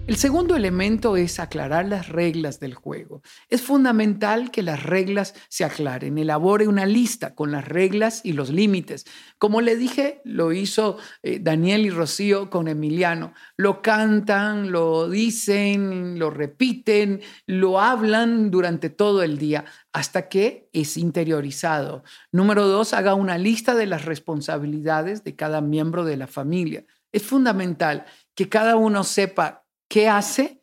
El 0.09 0.17
segundo 0.17 0.57
elemento 0.57 1.19
es 1.19 1.39
aclarar 1.39 1.87
las 1.87 2.09
reglas 2.09 2.61
del 2.61 2.73
juego. 2.73 3.21
Es 3.51 3.61
fundamental 3.61 4.51
que 4.51 4.63
las 4.63 4.83
reglas 4.83 5.35
se 5.51 5.65
aclaren. 5.65 6.17
Elabore 6.17 6.67
una 6.67 6.87
lista 6.87 7.35
con 7.35 7.53
las 7.53 7.69
reglas 7.69 8.23
y 8.25 8.33
los 8.33 8.49
límites. 8.49 9.05
Como 9.37 9.61
le 9.61 9.77
dije, 9.77 10.23
lo 10.25 10.55
hizo 10.55 10.97
eh, 11.23 11.41
Daniel 11.41 11.85
y 11.85 11.91
Rocío 11.91 12.49
con 12.49 12.69
Emiliano. 12.69 13.35
Lo 13.59 13.83
cantan, 13.83 14.73
lo 14.73 15.11
dicen, 15.11 16.19
lo 16.19 16.31
repiten, 16.31 17.21
lo 17.45 17.79
hablan 17.79 18.51
durante 18.51 18.89
todo 18.89 19.23
el 19.23 19.37
día 19.37 19.67
hasta 19.93 20.31
que 20.31 20.71
es 20.73 20.97
interiorizado. 20.97 22.03
Número 22.33 22.67
dos, 22.67 22.95
haga 22.95 23.13
una 23.13 23.37
lista 23.37 23.75
de 23.75 23.85
las 23.85 24.07
responsabilidades 24.07 25.23
de 25.23 25.37
cada 25.37 25.61
miembro 25.61 26.07
de 26.07 26.17
la 26.17 26.29
familia. 26.29 26.87
Es 27.13 27.25
fundamental 27.25 28.07
que 28.35 28.49
cada 28.49 28.77
uno 28.77 29.05
sepa 29.05 29.68
qué 29.89 30.09
hace, 30.09 30.63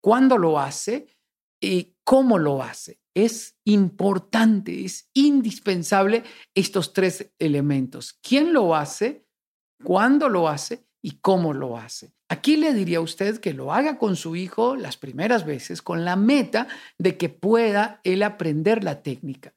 cuándo 0.00 0.38
lo 0.38 0.58
hace 0.58 1.06
y 1.60 1.96
cómo 2.04 2.38
lo 2.38 2.62
hace. 2.62 3.00
Es 3.14 3.56
importante, 3.64 4.84
es 4.84 5.08
indispensable 5.14 6.24
estos 6.54 6.92
tres 6.92 7.32
elementos. 7.38 8.18
¿Quién 8.22 8.52
lo 8.52 8.74
hace? 8.74 9.26
¿Cuándo 9.82 10.28
lo 10.28 10.48
hace? 10.48 10.86
¿Y 11.00 11.18
cómo 11.20 11.52
lo 11.52 11.76
hace? 11.76 12.14
Aquí 12.28 12.56
le 12.56 12.72
diría 12.72 12.98
a 12.98 13.02
usted 13.02 13.38
que 13.38 13.52
lo 13.52 13.72
haga 13.72 13.98
con 13.98 14.16
su 14.16 14.34
hijo 14.34 14.74
las 14.74 14.96
primeras 14.96 15.44
veces 15.44 15.82
con 15.82 16.04
la 16.04 16.16
meta 16.16 16.66
de 16.98 17.16
que 17.16 17.28
pueda 17.28 18.00
él 18.02 18.22
aprender 18.22 18.82
la 18.82 19.02
técnica 19.02 19.54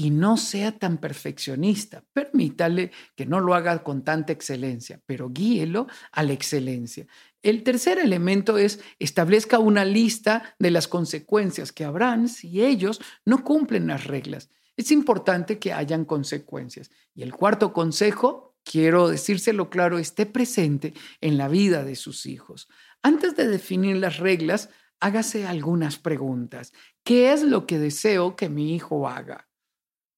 y 0.00 0.10
no 0.10 0.38
sea 0.38 0.78
tan 0.78 0.96
perfeccionista. 0.96 2.04
Permítale 2.14 2.90
que 3.14 3.26
no 3.26 3.40
lo 3.40 3.54
haga 3.54 3.82
con 3.82 4.02
tanta 4.02 4.32
excelencia, 4.32 4.98
pero 5.04 5.28
guíelo 5.28 5.88
a 6.12 6.22
la 6.22 6.32
excelencia. 6.32 7.06
El 7.42 7.62
tercer 7.62 7.98
elemento 7.98 8.58
es 8.58 8.80
establezca 8.98 9.58
una 9.58 9.84
lista 9.84 10.54
de 10.58 10.70
las 10.70 10.88
consecuencias 10.88 11.72
que 11.72 11.84
habrán 11.84 12.28
si 12.28 12.62
ellos 12.62 13.00
no 13.24 13.44
cumplen 13.44 13.86
las 13.86 14.06
reglas. 14.06 14.50
Es 14.76 14.90
importante 14.90 15.58
que 15.58 15.72
hayan 15.72 16.04
consecuencias. 16.04 16.90
Y 17.14 17.22
el 17.22 17.34
cuarto 17.34 17.72
consejo, 17.72 18.56
quiero 18.62 19.08
decírselo 19.08 19.70
claro, 19.70 19.98
esté 19.98 20.26
presente 20.26 20.94
en 21.20 21.38
la 21.38 21.48
vida 21.48 21.84
de 21.84 21.96
sus 21.96 22.26
hijos. 22.26 22.68
Antes 23.02 23.36
de 23.36 23.46
definir 23.46 23.96
las 23.96 24.18
reglas, 24.18 24.68
hágase 25.00 25.46
algunas 25.46 25.98
preguntas. 25.98 26.72
¿Qué 27.04 27.32
es 27.32 27.42
lo 27.42 27.66
que 27.66 27.78
deseo 27.78 28.36
que 28.36 28.48
mi 28.50 28.74
hijo 28.74 29.08
haga? 29.08 29.48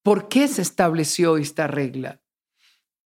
¿Por 0.03 0.27
qué 0.27 0.49
se 0.49 0.61
estableció 0.61 1.37
esta 1.37 1.67
regla? 1.67 2.22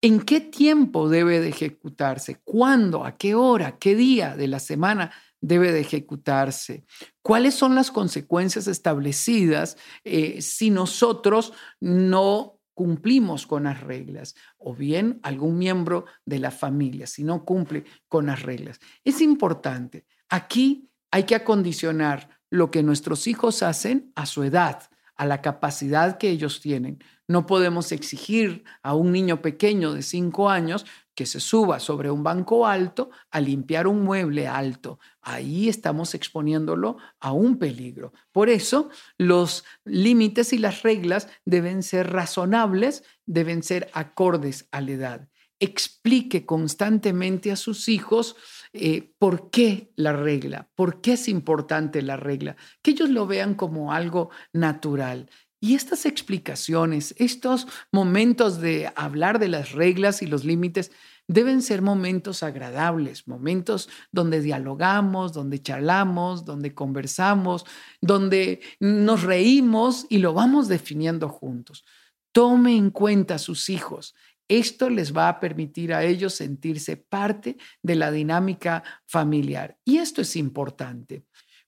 ¿En 0.05 0.21
qué 0.21 0.39
tiempo 0.39 1.09
debe 1.09 1.39
de 1.39 1.49
ejecutarse? 1.49 2.39
¿Cuándo? 2.43 3.05
¿A 3.05 3.17
qué 3.17 3.33
hora? 3.33 3.79
¿Qué 3.79 3.95
día 3.95 4.35
de 4.37 4.47
la 4.47 4.59
semana 4.59 5.11
debe 5.41 5.71
de 5.71 5.79
ejecutarse? 5.79 6.85
¿Cuáles 7.23 7.55
son 7.55 7.73
las 7.73 7.89
consecuencias 7.89 8.67
establecidas 8.67 9.77
eh, 10.03 10.43
si 10.43 10.69
nosotros 10.69 11.53
no 11.79 12.59
cumplimos 12.75 13.47
con 13.47 13.63
las 13.63 13.81
reglas 13.81 14.35
o 14.59 14.75
bien 14.75 15.19
algún 15.23 15.57
miembro 15.57 16.05
de 16.23 16.37
la 16.37 16.51
familia 16.51 17.07
si 17.07 17.23
no 17.23 17.43
cumple 17.43 17.85
con 18.07 18.27
las 18.27 18.43
reglas? 18.43 18.79
Es 19.03 19.21
importante. 19.21 20.05
Aquí 20.29 20.87
hay 21.09 21.23
que 21.23 21.33
acondicionar 21.33 22.29
lo 22.51 22.69
que 22.69 22.83
nuestros 22.83 23.25
hijos 23.25 23.63
hacen 23.63 24.11
a 24.13 24.27
su 24.27 24.43
edad 24.43 24.87
a 25.15 25.25
la 25.25 25.41
capacidad 25.41 26.17
que 26.17 26.30
ellos 26.30 26.62
tienen. 26.62 27.04
No 27.28 27.45
podemos 27.45 27.91
exigir 27.91 28.63
a 28.84 28.93
un 28.93 29.12
niño 29.12 29.41
pequeño 29.41 29.93
de 29.93 30.04
cinco 30.04 30.49
años 30.49 30.86
que 31.15 31.25
se 31.25 31.39
suba 31.39 31.80
sobre 31.80 32.12
un 32.12 32.23
banco 32.23 32.67
alto 32.67 33.10
a 33.32 33.39
limpiar 33.39 33.88
un 33.88 34.04
mueble 34.04 34.47
alto. 34.47 34.99
Ahí 35.21 35.69
estamos 35.69 36.13
exponiéndolo 36.13 36.97
a 37.19 37.32
un 37.32 37.58
peligro. 37.58 38.13
Por 38.32 38.49
eso, 38.49 38.89
los 39.17 39.63
límites 39.86 40.54
y 40.54 40.58
las 40.58 40.84
reglas 40.84 41.30
deben 41.45 41.82
ser 41.82 42.12
razonables, 42.12 43.04
deben 43.25 43.63
ser 43.63 43.89
acordes 43.93 44.67
a 44.71 44.82
la 44.82 44.91
edad. 44.91 45.30
Explique 45.59 46.45
constantemente 46.45 47.51
a 47.51 47.55
sus 47.55 47.87
hijos 47.87 48.35
eh, 48.73 49.13
por 49.17 49.49
qué 49.49 49.91
la 49.95 50.13
regla, 50.13 50.69
por 50.75 51.01
qué 51.01 51.13
es 51.13 51.27
importante 51.29 52.01
la 52.01 52.17
regla, 52.17 52.57
que 52.81 52.91
ellos 52.91 53.09
lo 53.09 53.25
vean 53.25 53.55
como 53.55 53.93
algo 53.93 54.29
natural. 54.51 55.29
Y 55.61 55.75
estas 55.75 56.05
explicaciones, 56.05 57.15
estos 57.17 57.67
momentos 57.91 58.59
de 58.59 58.91
hablar 58.95 59.39
de 59.39 59.47
las 59.47 59.71
reglas 59.71 60.21
y 60.21 60.27
los 60.27 60.43
límites, 60.43 60.91
deben 61.27 61.61
ser 61.61 61.81
momentos 61.81 62.43
agradables, 62.43 63.27
momentos 63.27 63.89
donde 64.11 64.41
dialogamos, 64.41 65.33
donde 65.33 65.61
charlamos, 65.61 66.45
donde 66.45 66.75
conversamos, 66.75 67.65
donde 68.01 68.61
nos 68.79 69.23
reímos 69.23 70.05
y 70.09 70.19
lo 70.19 70.33
vamos 70.33 70.67
definiendo 70.67 71.29
juntos. 71.29 71.83
Tome 72.31 72.75
en 72.75 72.91
cuenta 72.91 73.35
a 73.35 73.39
sus 73.39 73.69
hijos. 73.69 74.13
Esto 74.47 74.89
les 74.89 75.15
va 75.15 75.29
a 75.29 75.39
permitir 75.39 75.93
a 75.93 76.03
ellos 76.03 76.36
sentirse 76.36 76.97
parte 76.97 77.58
de 77.81 77.95
la 77.95 78.12
dinámica 78.12 78.84
familiar. 79.05 79.77
Y 79.84 79.97
esto 79.97 80.21
es 80.21 80.36
importante. 80.36 81.25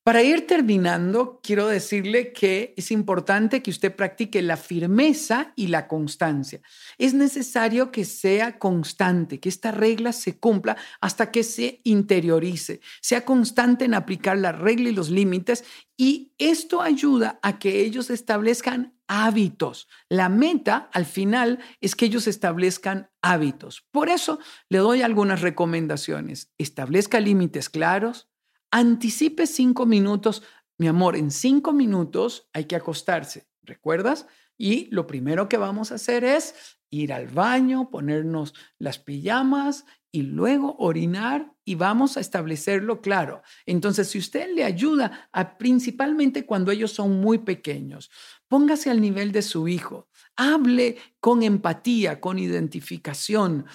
Para 0.07 0.23
ir 0.23 0.47
terminando, 0.47 1.41
quiero 1.43 1.67
decirle 1.67 2.31
que 2.31 2.73
es 2.77 2.91
importante 2.91 3.61
que 3.61 3.71
usted 3.71 3.93
practique 3.93 4.41
la 4.41 4.55
firmeza 4.55 5.51
y 5.57 5.67
la 5.67 5.89
constancia. 5.89 6.61
Es 6.97 7.13
necesario 7.13 7.91
que 7.91 8.05
sea 8.05 8.57
constante, 8.57 9.41
que 9.41 9.49
esta 9.49 9.71
regla 9.71 10.13
se 10.13 10.39
cumpla 10.39 10.77
hasta 11.01 11.29
que 11.29 11.43
se 11.43 11.81
interiorice. 11.83 12.79
Sea 13.01 13.25
constante 13.25 13.83
en 13.83 13.95
aplicar 13.95 14.37
la 14.37 14.53
regla 14.53 14.87
y 14.87 14.93
los 14.93 15.09
límites 15.09 15.65
y 15.97 16.31
esto 16.37 16.81
ayuda 16.81 17.37
a 17.41 17.59
que 17.59 17.81
ellos 17.81 18.09
establezcan 18.09 18.96
hábitos. 19.07 19.87
La 20.09 20.29
meta 20.29 20.89
al 20.93 21.05
final 21.05 21.59
es 21.81 21.95
que 21.95 22.05
ellos 22.05 22.27
establezcan 22.27 23.09
hábitos. 23.21 23.85
Por 23.91 24.09
eso 24.09 24.39
le 24.69 24.79
doy 24.79 25.01
algunas 25.01 25.41
recomendaciones. 25.41 26.51
Establezca 26.57 27.19
límites 27.19 27.69
claros, 27.69 28.29
anticipe 28.71 29.47
cinco 29.47 29.85
minutos 29.85 30.43
mi 30.77 30.87
amor, 30.87 31.15
en 31.15 31.31
cinco 31.31 31.73
minutos 31.73 32.49
hay 32.53 32.65
que 32.65 32.75
acostarse, 32.75 33.47
¿recuerdas? 33.63 34.27
Y 34.57 34.87
lo 34.91 35.07
primero 35.07 35.49
que 35.49 35.57
vamos 35.57 35.91
a 35.91 35.95
hacer 35.95 36.23
es 36.23 36.77
ir 36.89 37.13
al 37.13 37.27
baño, 37.27 37.89
ponernos 37.89 38.53
las 38.77 38.99
pijamas 38.99 39.85
y 40.11 40.21
luego 40.21 40.75
orinar 40.77 41.51
y 41.65 41.75
vamos 41.75 42.15
a 42.15 42.19
establecerlo 42.19 43.01
claro. 43.01 43.41
Entonces, 43.65 44.07
si 44.09 44.19
usted 44.19 44.53
le 44.53 44.63
ayuda 44.63 45.29
a 45.31 45.57
principalmente 45.57 46.45
cuando 46.45 46.71
ellos 46.71 46.91
son 46.91 47.19
muy 47.19 47.39
pequeños, 47.39 48.09
póngase 48.47 48.89
al 48.89 49.01
nivel 49.01 49.31
de 49.31 49.41
su 49.41 49.67
hijo, 49.67 50.07
hable 50.35 50.97
con 51.19 51.43
empatía, 51.43 52.19
con 52.21 52.39
identificación. 52.39 53.65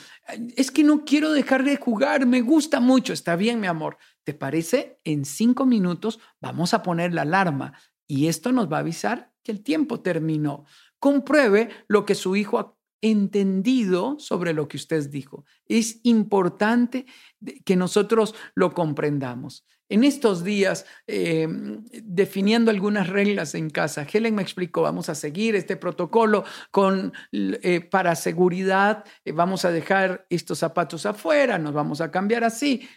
Es 0.57 0.71
que 0.71 0.85
no 0.85 1.05
quiero 1.05 1.33
dejar 1.33 1.65
de 1.65 1.77
jugar, 1.77 2.27
me 2.27 2.41
gusta 2.41 2.81
mucho, 2.81 3.13
está 3.13 3.37
bien, 3.37 3.61
mi 3.61 3.67
amor. 3.67 3.99
¿Te 4.25 4.35
parece? 4.35 5.01
En 5.05 5.25
cinco 5.25 5.67
minutos 5.67 6.21
vamos 6.41 6.75
a 6.75 6.83
poner 6.83 7.13
la 7.13 7.23
alarma 7.23 7.75
y 8.07 8.29
esto 8.29 8.53
nos 8.53 8.71
va 8.71 8.79
a 8.79 8.81
avisar 8.81 9.33
que 9.43 9.53
el 9.53 9.63
tiempo 9.63 10.01
terminó. 10.01 10.65
Compruebe 10.99 11.71
lo 11.89 12.05
que 12.05 12.15
su 12.15 12.37
hijo 12.37 12.79
entendido 13.03 14.19
sobre 14.19 14.55
lo 14.55 14.69
que 14.69 14.79
usted 14.79 15.11
dijo. 15.11 15.45
Es 15.67 16.01
importante 16.05 17.05
que 17.65 17.77
nosotros 17.77 18.35
lo 18.55 18.73
comprendamos. 18.73 19.67
En 19.93 20.05
estos 20.05 20.43
días, 20.43 20.87
eh, 21.07 21.47
definiendo 22.03 22.71
algunas 22.71 23.09
reglas 23.09 23.55
en 23.55 23.69
casa, 23.69 24.07
Helen 24.11 24.35
me 24.35 24.41
explicó, 24.41 24.81
vamos 24.81 25.11
a 25.11 25.15
seguir 25.15 25.55
este 25.55 25.77
protocolo 25.77 26.45
con, 26.71 27.12
eh, 27.31 27.83
para 27.83 28.15
seguridad, 28.15 29.05
eh, 29.23 29.33
vamos 29.33 29.67
a 29.67 29.71
dejar 29.71 30.25
estos 30.31 30.61
zapatos 30.61 31.05
afuera, 31.05 31.59
nos 31.59 31.75
vamos 31.75 32.01
a 32.01 32.11
cambiar 32.11 32.43
así. 32.43 32.88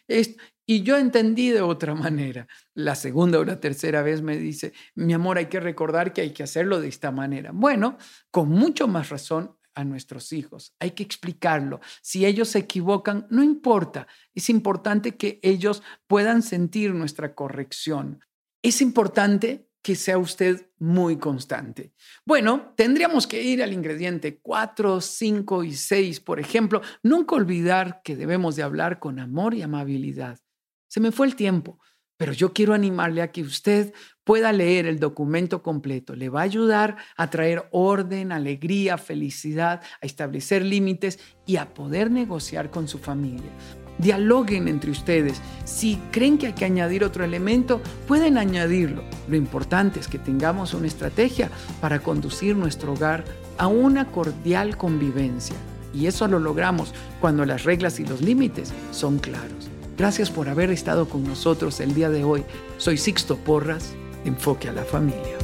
y 0.68 0.84
yo 0.84 0.98
entendí 0.98 1.50
de 1.50 1.62
otra 1.62 1.96
manera. 2.14 2.48
La 2.74 2.96
segunda 2.96 3.40
o 3.40 3.44
la 3.44 3.60
tercera 3.60 4.02
vez 4.02 4.22
me 4.22 4.38
dice, 4.38 4.72
mi 4.96 5.12
amor, 5.12 5.38
hay 5.38 5.48
que 5.48 5.60
recordar 5.60 6.14
que 6.14 6.22
hay 6.22 6.32
que 6.32 6.44
hacerlo 6.44 6.80
de 6.80 6.88
esta 6.88 7.12
manera. 7.12 7.52
Bueno, 7.54 7.98
con 8.32 8.48
mucho 8.48 8.88
más 8.88 9.10
razón 9.10 9.58
a 9.76 9.84
nuestros 9.84 10.34
hijos. 10.34 10.74
Hay 10.80 10.92
que 10.92 11.04
explicarlo. 11.04 11.82
Si 12.02 12.26
ellos 12.26 12.50
se 12.50 12.60
equivocan, 12.60 13.28
no 13.30 13.44
importa. 13.44 14.08
Es 14.34 14.50
importante 14.50 15.16
que 15.16 15.40
ellos 15.44 15.84
puedan 16.08 16.42
sentir 16.42 16.94
nuestra 16.94 17.36
corrección. 17.36 18.22
Es 18.64 18.82
importante 18.82 19.70
que 19.86 19.96
sea 19.96 20.18
usted 20.18 20.72
muy 20.80 21.18
constante. 21.18 21.94
Bueno, 22.26 22.74
tendríamos 22.76 23.28
que 23.28 23.44
ir 23.44 23.62
al 23.62 23.72
ingrediente 23.72 24.40
4, 24.40 25.00
5 25.00 25.64
y 25.64 25.76
6, 25.76 26.22
por 26.22 26.40
ejemplo. 26.40 26.82
Nunca 27.04 27.36
olvidar 27.36 28.02
que 28.04 28.16
debemos 28.16 28.56
de 28.56 28.64
hablar 28.64 28.98
con 28.98 29.20
amor 29.20 29.54
y 29.54 29.62
amabilidad. 29.62 30.40
Se 30.88 31.00
me 31.00 31.12
fue 31.12 31.28
el 31.28 31.36
tiempo, 31.36 31.80
pero 32.18 32.34
yo 32.34 32.54
quiero 32.54 32.74
animarle 32.74 33.22
a 33.22 33.32
que 33.32 33.42
usted 33.42 33.94
pueda 34.24 34.52
leer 34.52 34.86
el 34.86 35.00
documento 35.00 35.62
completo. 35.62 36.16
Le 36.16 36.30
va 36.30 36.42
a 36.42 36.44
ayudar 36.44 36.98
a 37.18 37.30
traer 37.30 37.68
orden, 37.72 38.32
alegría, 38.32 38.98
felicidad, 38.98 39.82
a 40.02 40.06
establecer 40.06 40.64
límites 40.64 41.20
y 41.46 41.58
a 41.58 41.74
poder 41.74 42.10
negociar 42.12 42.72
con 42.72 42.88
su 42.88 43.00
familia. 43.00 43.52
Dialoguen 43.98 44.68
entre 44.68 44.92
ustedes. 44.92 45.42
Si 45.64 45.98
creen 46.12 46.38
que 46.38 46.48
hay 46.48 46.54
que 46.54 46.66
añadir 46.66 47.04
otro 47.04 47.24
elemento, 47.24 47.82
pueden 48.08 48.38
añadirlo. 48.38 49.04
Lo 49.30 49.38
importante 49.38 50.00
es 50.00 50.08
que 50.08 50.20
tengamos 50.20 50.74
una 50.74 50.88
estrategia 50.88 51.50
para 51.80 52.00
conducir 52.00 52.56
nuestro 52.58 52.94
hogar 52.94 53.24
a 53.58 53.68
una 53.68 54.12
cordial 54.12 54.78
convivencia. 54.78 55.56
Y 55.94 56.08
eso 56.08 56.28
lo 56.28 56.40
logramos 56.40 56.94
cuando 57.22 57.46
las 57.46 57.64
reglas 57.64 58.02
y 58.02 58.06
los 58.06 58.22
límites 58.22 58.74
son 58.92 59.18
claros. 59.20 59.70
Gracias 59.98 60.30
por 60.30 60.50
haber 60.50 60.72
estado 60.72 61.08
con 61.08 61.24
nosotros 61.24 61.80
el 61.80 61.94
día 61.94 62.10
de 62.10 62.24
hoy. 62.24 62.44
Soy 62.78 62.98
Sixto 62.98 63.38
Porras 63.38 63.94
enfoque 64.26 64.68
a 64.68 64.74
la 64.74 64.84
familia. 64.84 65.38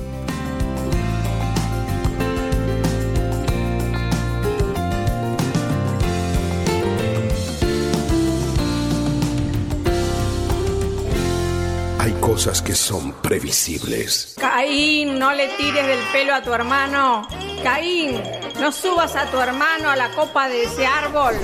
Hay 11.99 12.11
cosas 12.13 12.61
que 12.61 12.73
son 12.73 13.13
previsibles. 13.21 14.35
Caín, 14.37 15.17
no 15.17 15.31
le 15.33 15.47
tires 15.49 15.85
del 15.85 15.99
pelo 16.11 16.33
a 16.33 16.41
tu 16.41 16.51
hermano. 16.51 17.27
Caín, 17.63 18.19
no 18.59 18.71
subas 18.71 19.15
a 19.15 19.29
tu 19.31 19.39
hermano 19.39 19.89
a 19.89 19.95
la 19.95 20.09
copa 20.11 20.49
de 20.49 20.63
ese 20.63 20.85
árbol. 20.85 21.35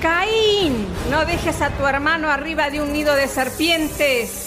Caín, 0.00 0.86
no 1.10 1.24
dejes 1.24 1.62
a 1.62 1.70
tu 1.70 1.86
hermano 1.86 2.30
arriba 2.30 2.70
de 2.70 2.80
un 2.80 2.92
nido 2.92 3.14
de 3.14 3.28
serpientes 3.28 4.46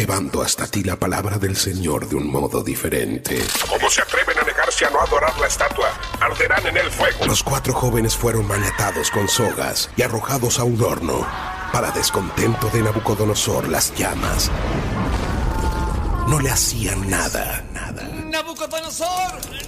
llevando 0.00 0.40
hasta 0.40 0.66
ti 0.66 0.82
la 0.82 0.96
palabra 0.96 1.36
del 1.36 1.54
Señor 1.54 2.08
de 2.08 2.16
un 2.16 2.26
modo 2.26 2.62
diferente. 2.62 3.44
¿Cómo 3.68 3.90
se 3.90 4.00
atreven 4.00 4.38
a 4.38 4.44
negarse 4.44 4.86
a 4.86 4.90
no 4.90 4.98
adorar 4.98 5.38
la 5.38 5.46
estatua? 5.46 5.90
Arderán 6.18 6.66
en 6.68 6.78
el 6.78 6.90
fuego. 6.90 7.26
Los 7.26 7.42
cuatro 7.42 7.74
jóvenes 7.74 8.16
fueron 8.16 8.48
maniatados 8.48 9.10
con 9.10 9.28
sogas 9.28 9.90
y 9.98 10.02
arrojados 10.02 10.58
a 10.58 10.64
un 10.64 10.82
horno. 10.82 11.26
Para 11.70 11.90
descontento 11.90 12.70
de 12.70 12.82
Nabucodonosor, 12.82 13.68
las 13.68 13.94
llamas 13.94 14.50
no 16.30 16.38
le 16.38 16.48
hacían 16.48 17.10
nada. 17.10 17.64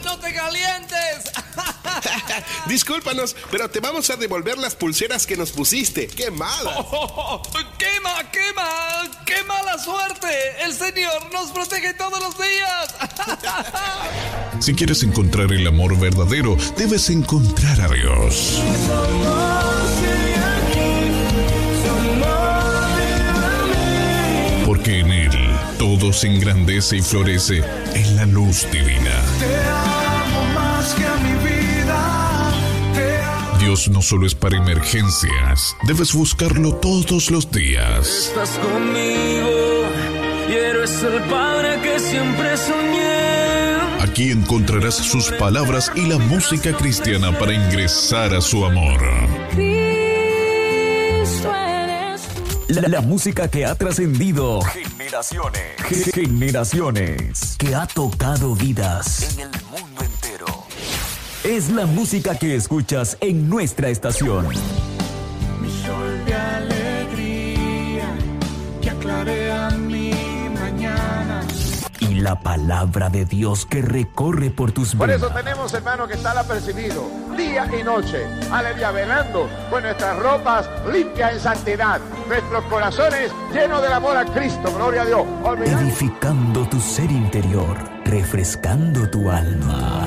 No 0.05 0.19
te 0.19 0.35
calientes. 0.35 1.33
Discúlpanos, 2.67 3.35
pero 3.51 3.71
te 3.71 3.81
vamos 3.81 4.11
a 4.11 4.17
devolver 4.17 4.59
las 4.59 4.75
pulseras 4.75 5.27
que 5.27 5.37
nos 5.37 5.51
pusiste. 5.53 6.09
¡Qué 6.09 6.31
mala! 6.31 6.85
¡Quema, 7.79 8.31
quema! 8.31 9.25
¡Qué 9.25 9.43
mala 9.45 9.79
suerte! 9.79 10.29
El 10.63 10.75
Señor 10.75 11.33
nos 11.33 11.51
protege 11.53 11.95
todos 11.95 12.21
los 12.21 12.37
días. 12.37 12.95
si 14.61 14.75
quieres 14.75 15.03
encontrar 15.03 15.51
el 15.53 15.67
amor 15.67 15.99
verdadero, 15.99 16.57
debes 16.77 17.09
encontrar 17.09 17.81
a 17.81 17.89
Dios. 17.89 18.61
Todo 25.99 26.11
se 26.11 26.27
engrandece 26.27 26.97
y 26.97 27.03
florece 27.03 27.63
en 27.95 28.17
la 28.17 28.25
luz 28.25 28.67
divina. 28.71 29.15
Dios 33.59 33.91
no 33.91 34.01
solo 34.01 34.27
es 34.27 34.35
para 34.35 34.57
emergencias, 34.57 35.77
debes 35.87 36.15
buscarlo 36.15 36.77
todos 36.77 37.31
los 37.31 37.51
días. 37.51 38.09
Estás 38.29 38.59
conmigo 38.59 39.85
y 40.49 40.53
eres 40.53 41.03
el 41.03 41.21
Padre 41.25 41.81
que 41.83 42.01
siempre 42.01 42.57
soñé. 42.57 44.01
Aquí 44.01 44.31
encontrarás 44.31 44.95
sus 44.95 45.31
palabras 45.33 45.93
y 45.95 46.07
la 46.07 46.17
música 46.17 46.73
cristiana 46.73 47.39
para 47.39 47.53
ingresar 47.53 48.35
a 48.35 48.41
su 48.41 48.65
amor. 48.65 49.01
La, 52.69 52.89
la, 52.89 53.01
música 53.03 53.49
que 53.49 53.67
ha 53.67 53.75
trascendido 53.75 54.61
generaciones. 55.13 56.15
Generaciones. 56.15 57.57
Que 57.59 57.75
ha 57.75 57.87
tocado 57.87 58.55
vidas. 58.55 59.35
En 59.35 59.41
el 59.41 59.63
mundo 59.71 60.03
es 61.45 61.71
la 61.71 61.87
música 61.87 62.39
que 62.39 62.55
escuchas 62.55 63.19
en 63.21 63.49
nuestra 63.49 63.89
estación. 63.89 64.47
La 72.23 72.39
palabra 72.39 73.11
de 73.11 73.25
Dios 73.25 73.67
que 73.67 73.83
recorre 73.83 74.51
por 74.51 74.71
tus 74.71 74.95
Por 74.95 75.11
eso 75.11 75.29
tenemos, 75.31 75.75
hermano, 75.75 76.07
que 76.07 76.15
estar 76.15 76.39
apercibido 76.39 77.05
día 77.37 77.69
y 77.79 77.83
noche. 77.83 78.27
Aleluya, 78.51 78.93
velando 78.93 79.49
con 79.71 79.83
nuestras 79.83 80.17
ropas 80.19 80.69
limpias 80.93 81.33
en 81.33 81.41
santidad. 81.41 82.01
Nuestros 82.29 82.65
corazones 82.65 83.33
llenos 83.53 83.83
del 83.83 83.93
amor 83.93 84.17
a 84.17 84.25
Cristo. 84.25 84.73
Gloria 84.75 85.03
a 85.03 85.07
Dios. 85.07 85.27
Edificando 85.65 86.65
tu 86.69 86.81
ser 86.81 87.11
interior, 87.11 87.77
refrescando 88.05 89.09
tu 89.11 89.29
alma. 89.29 90.07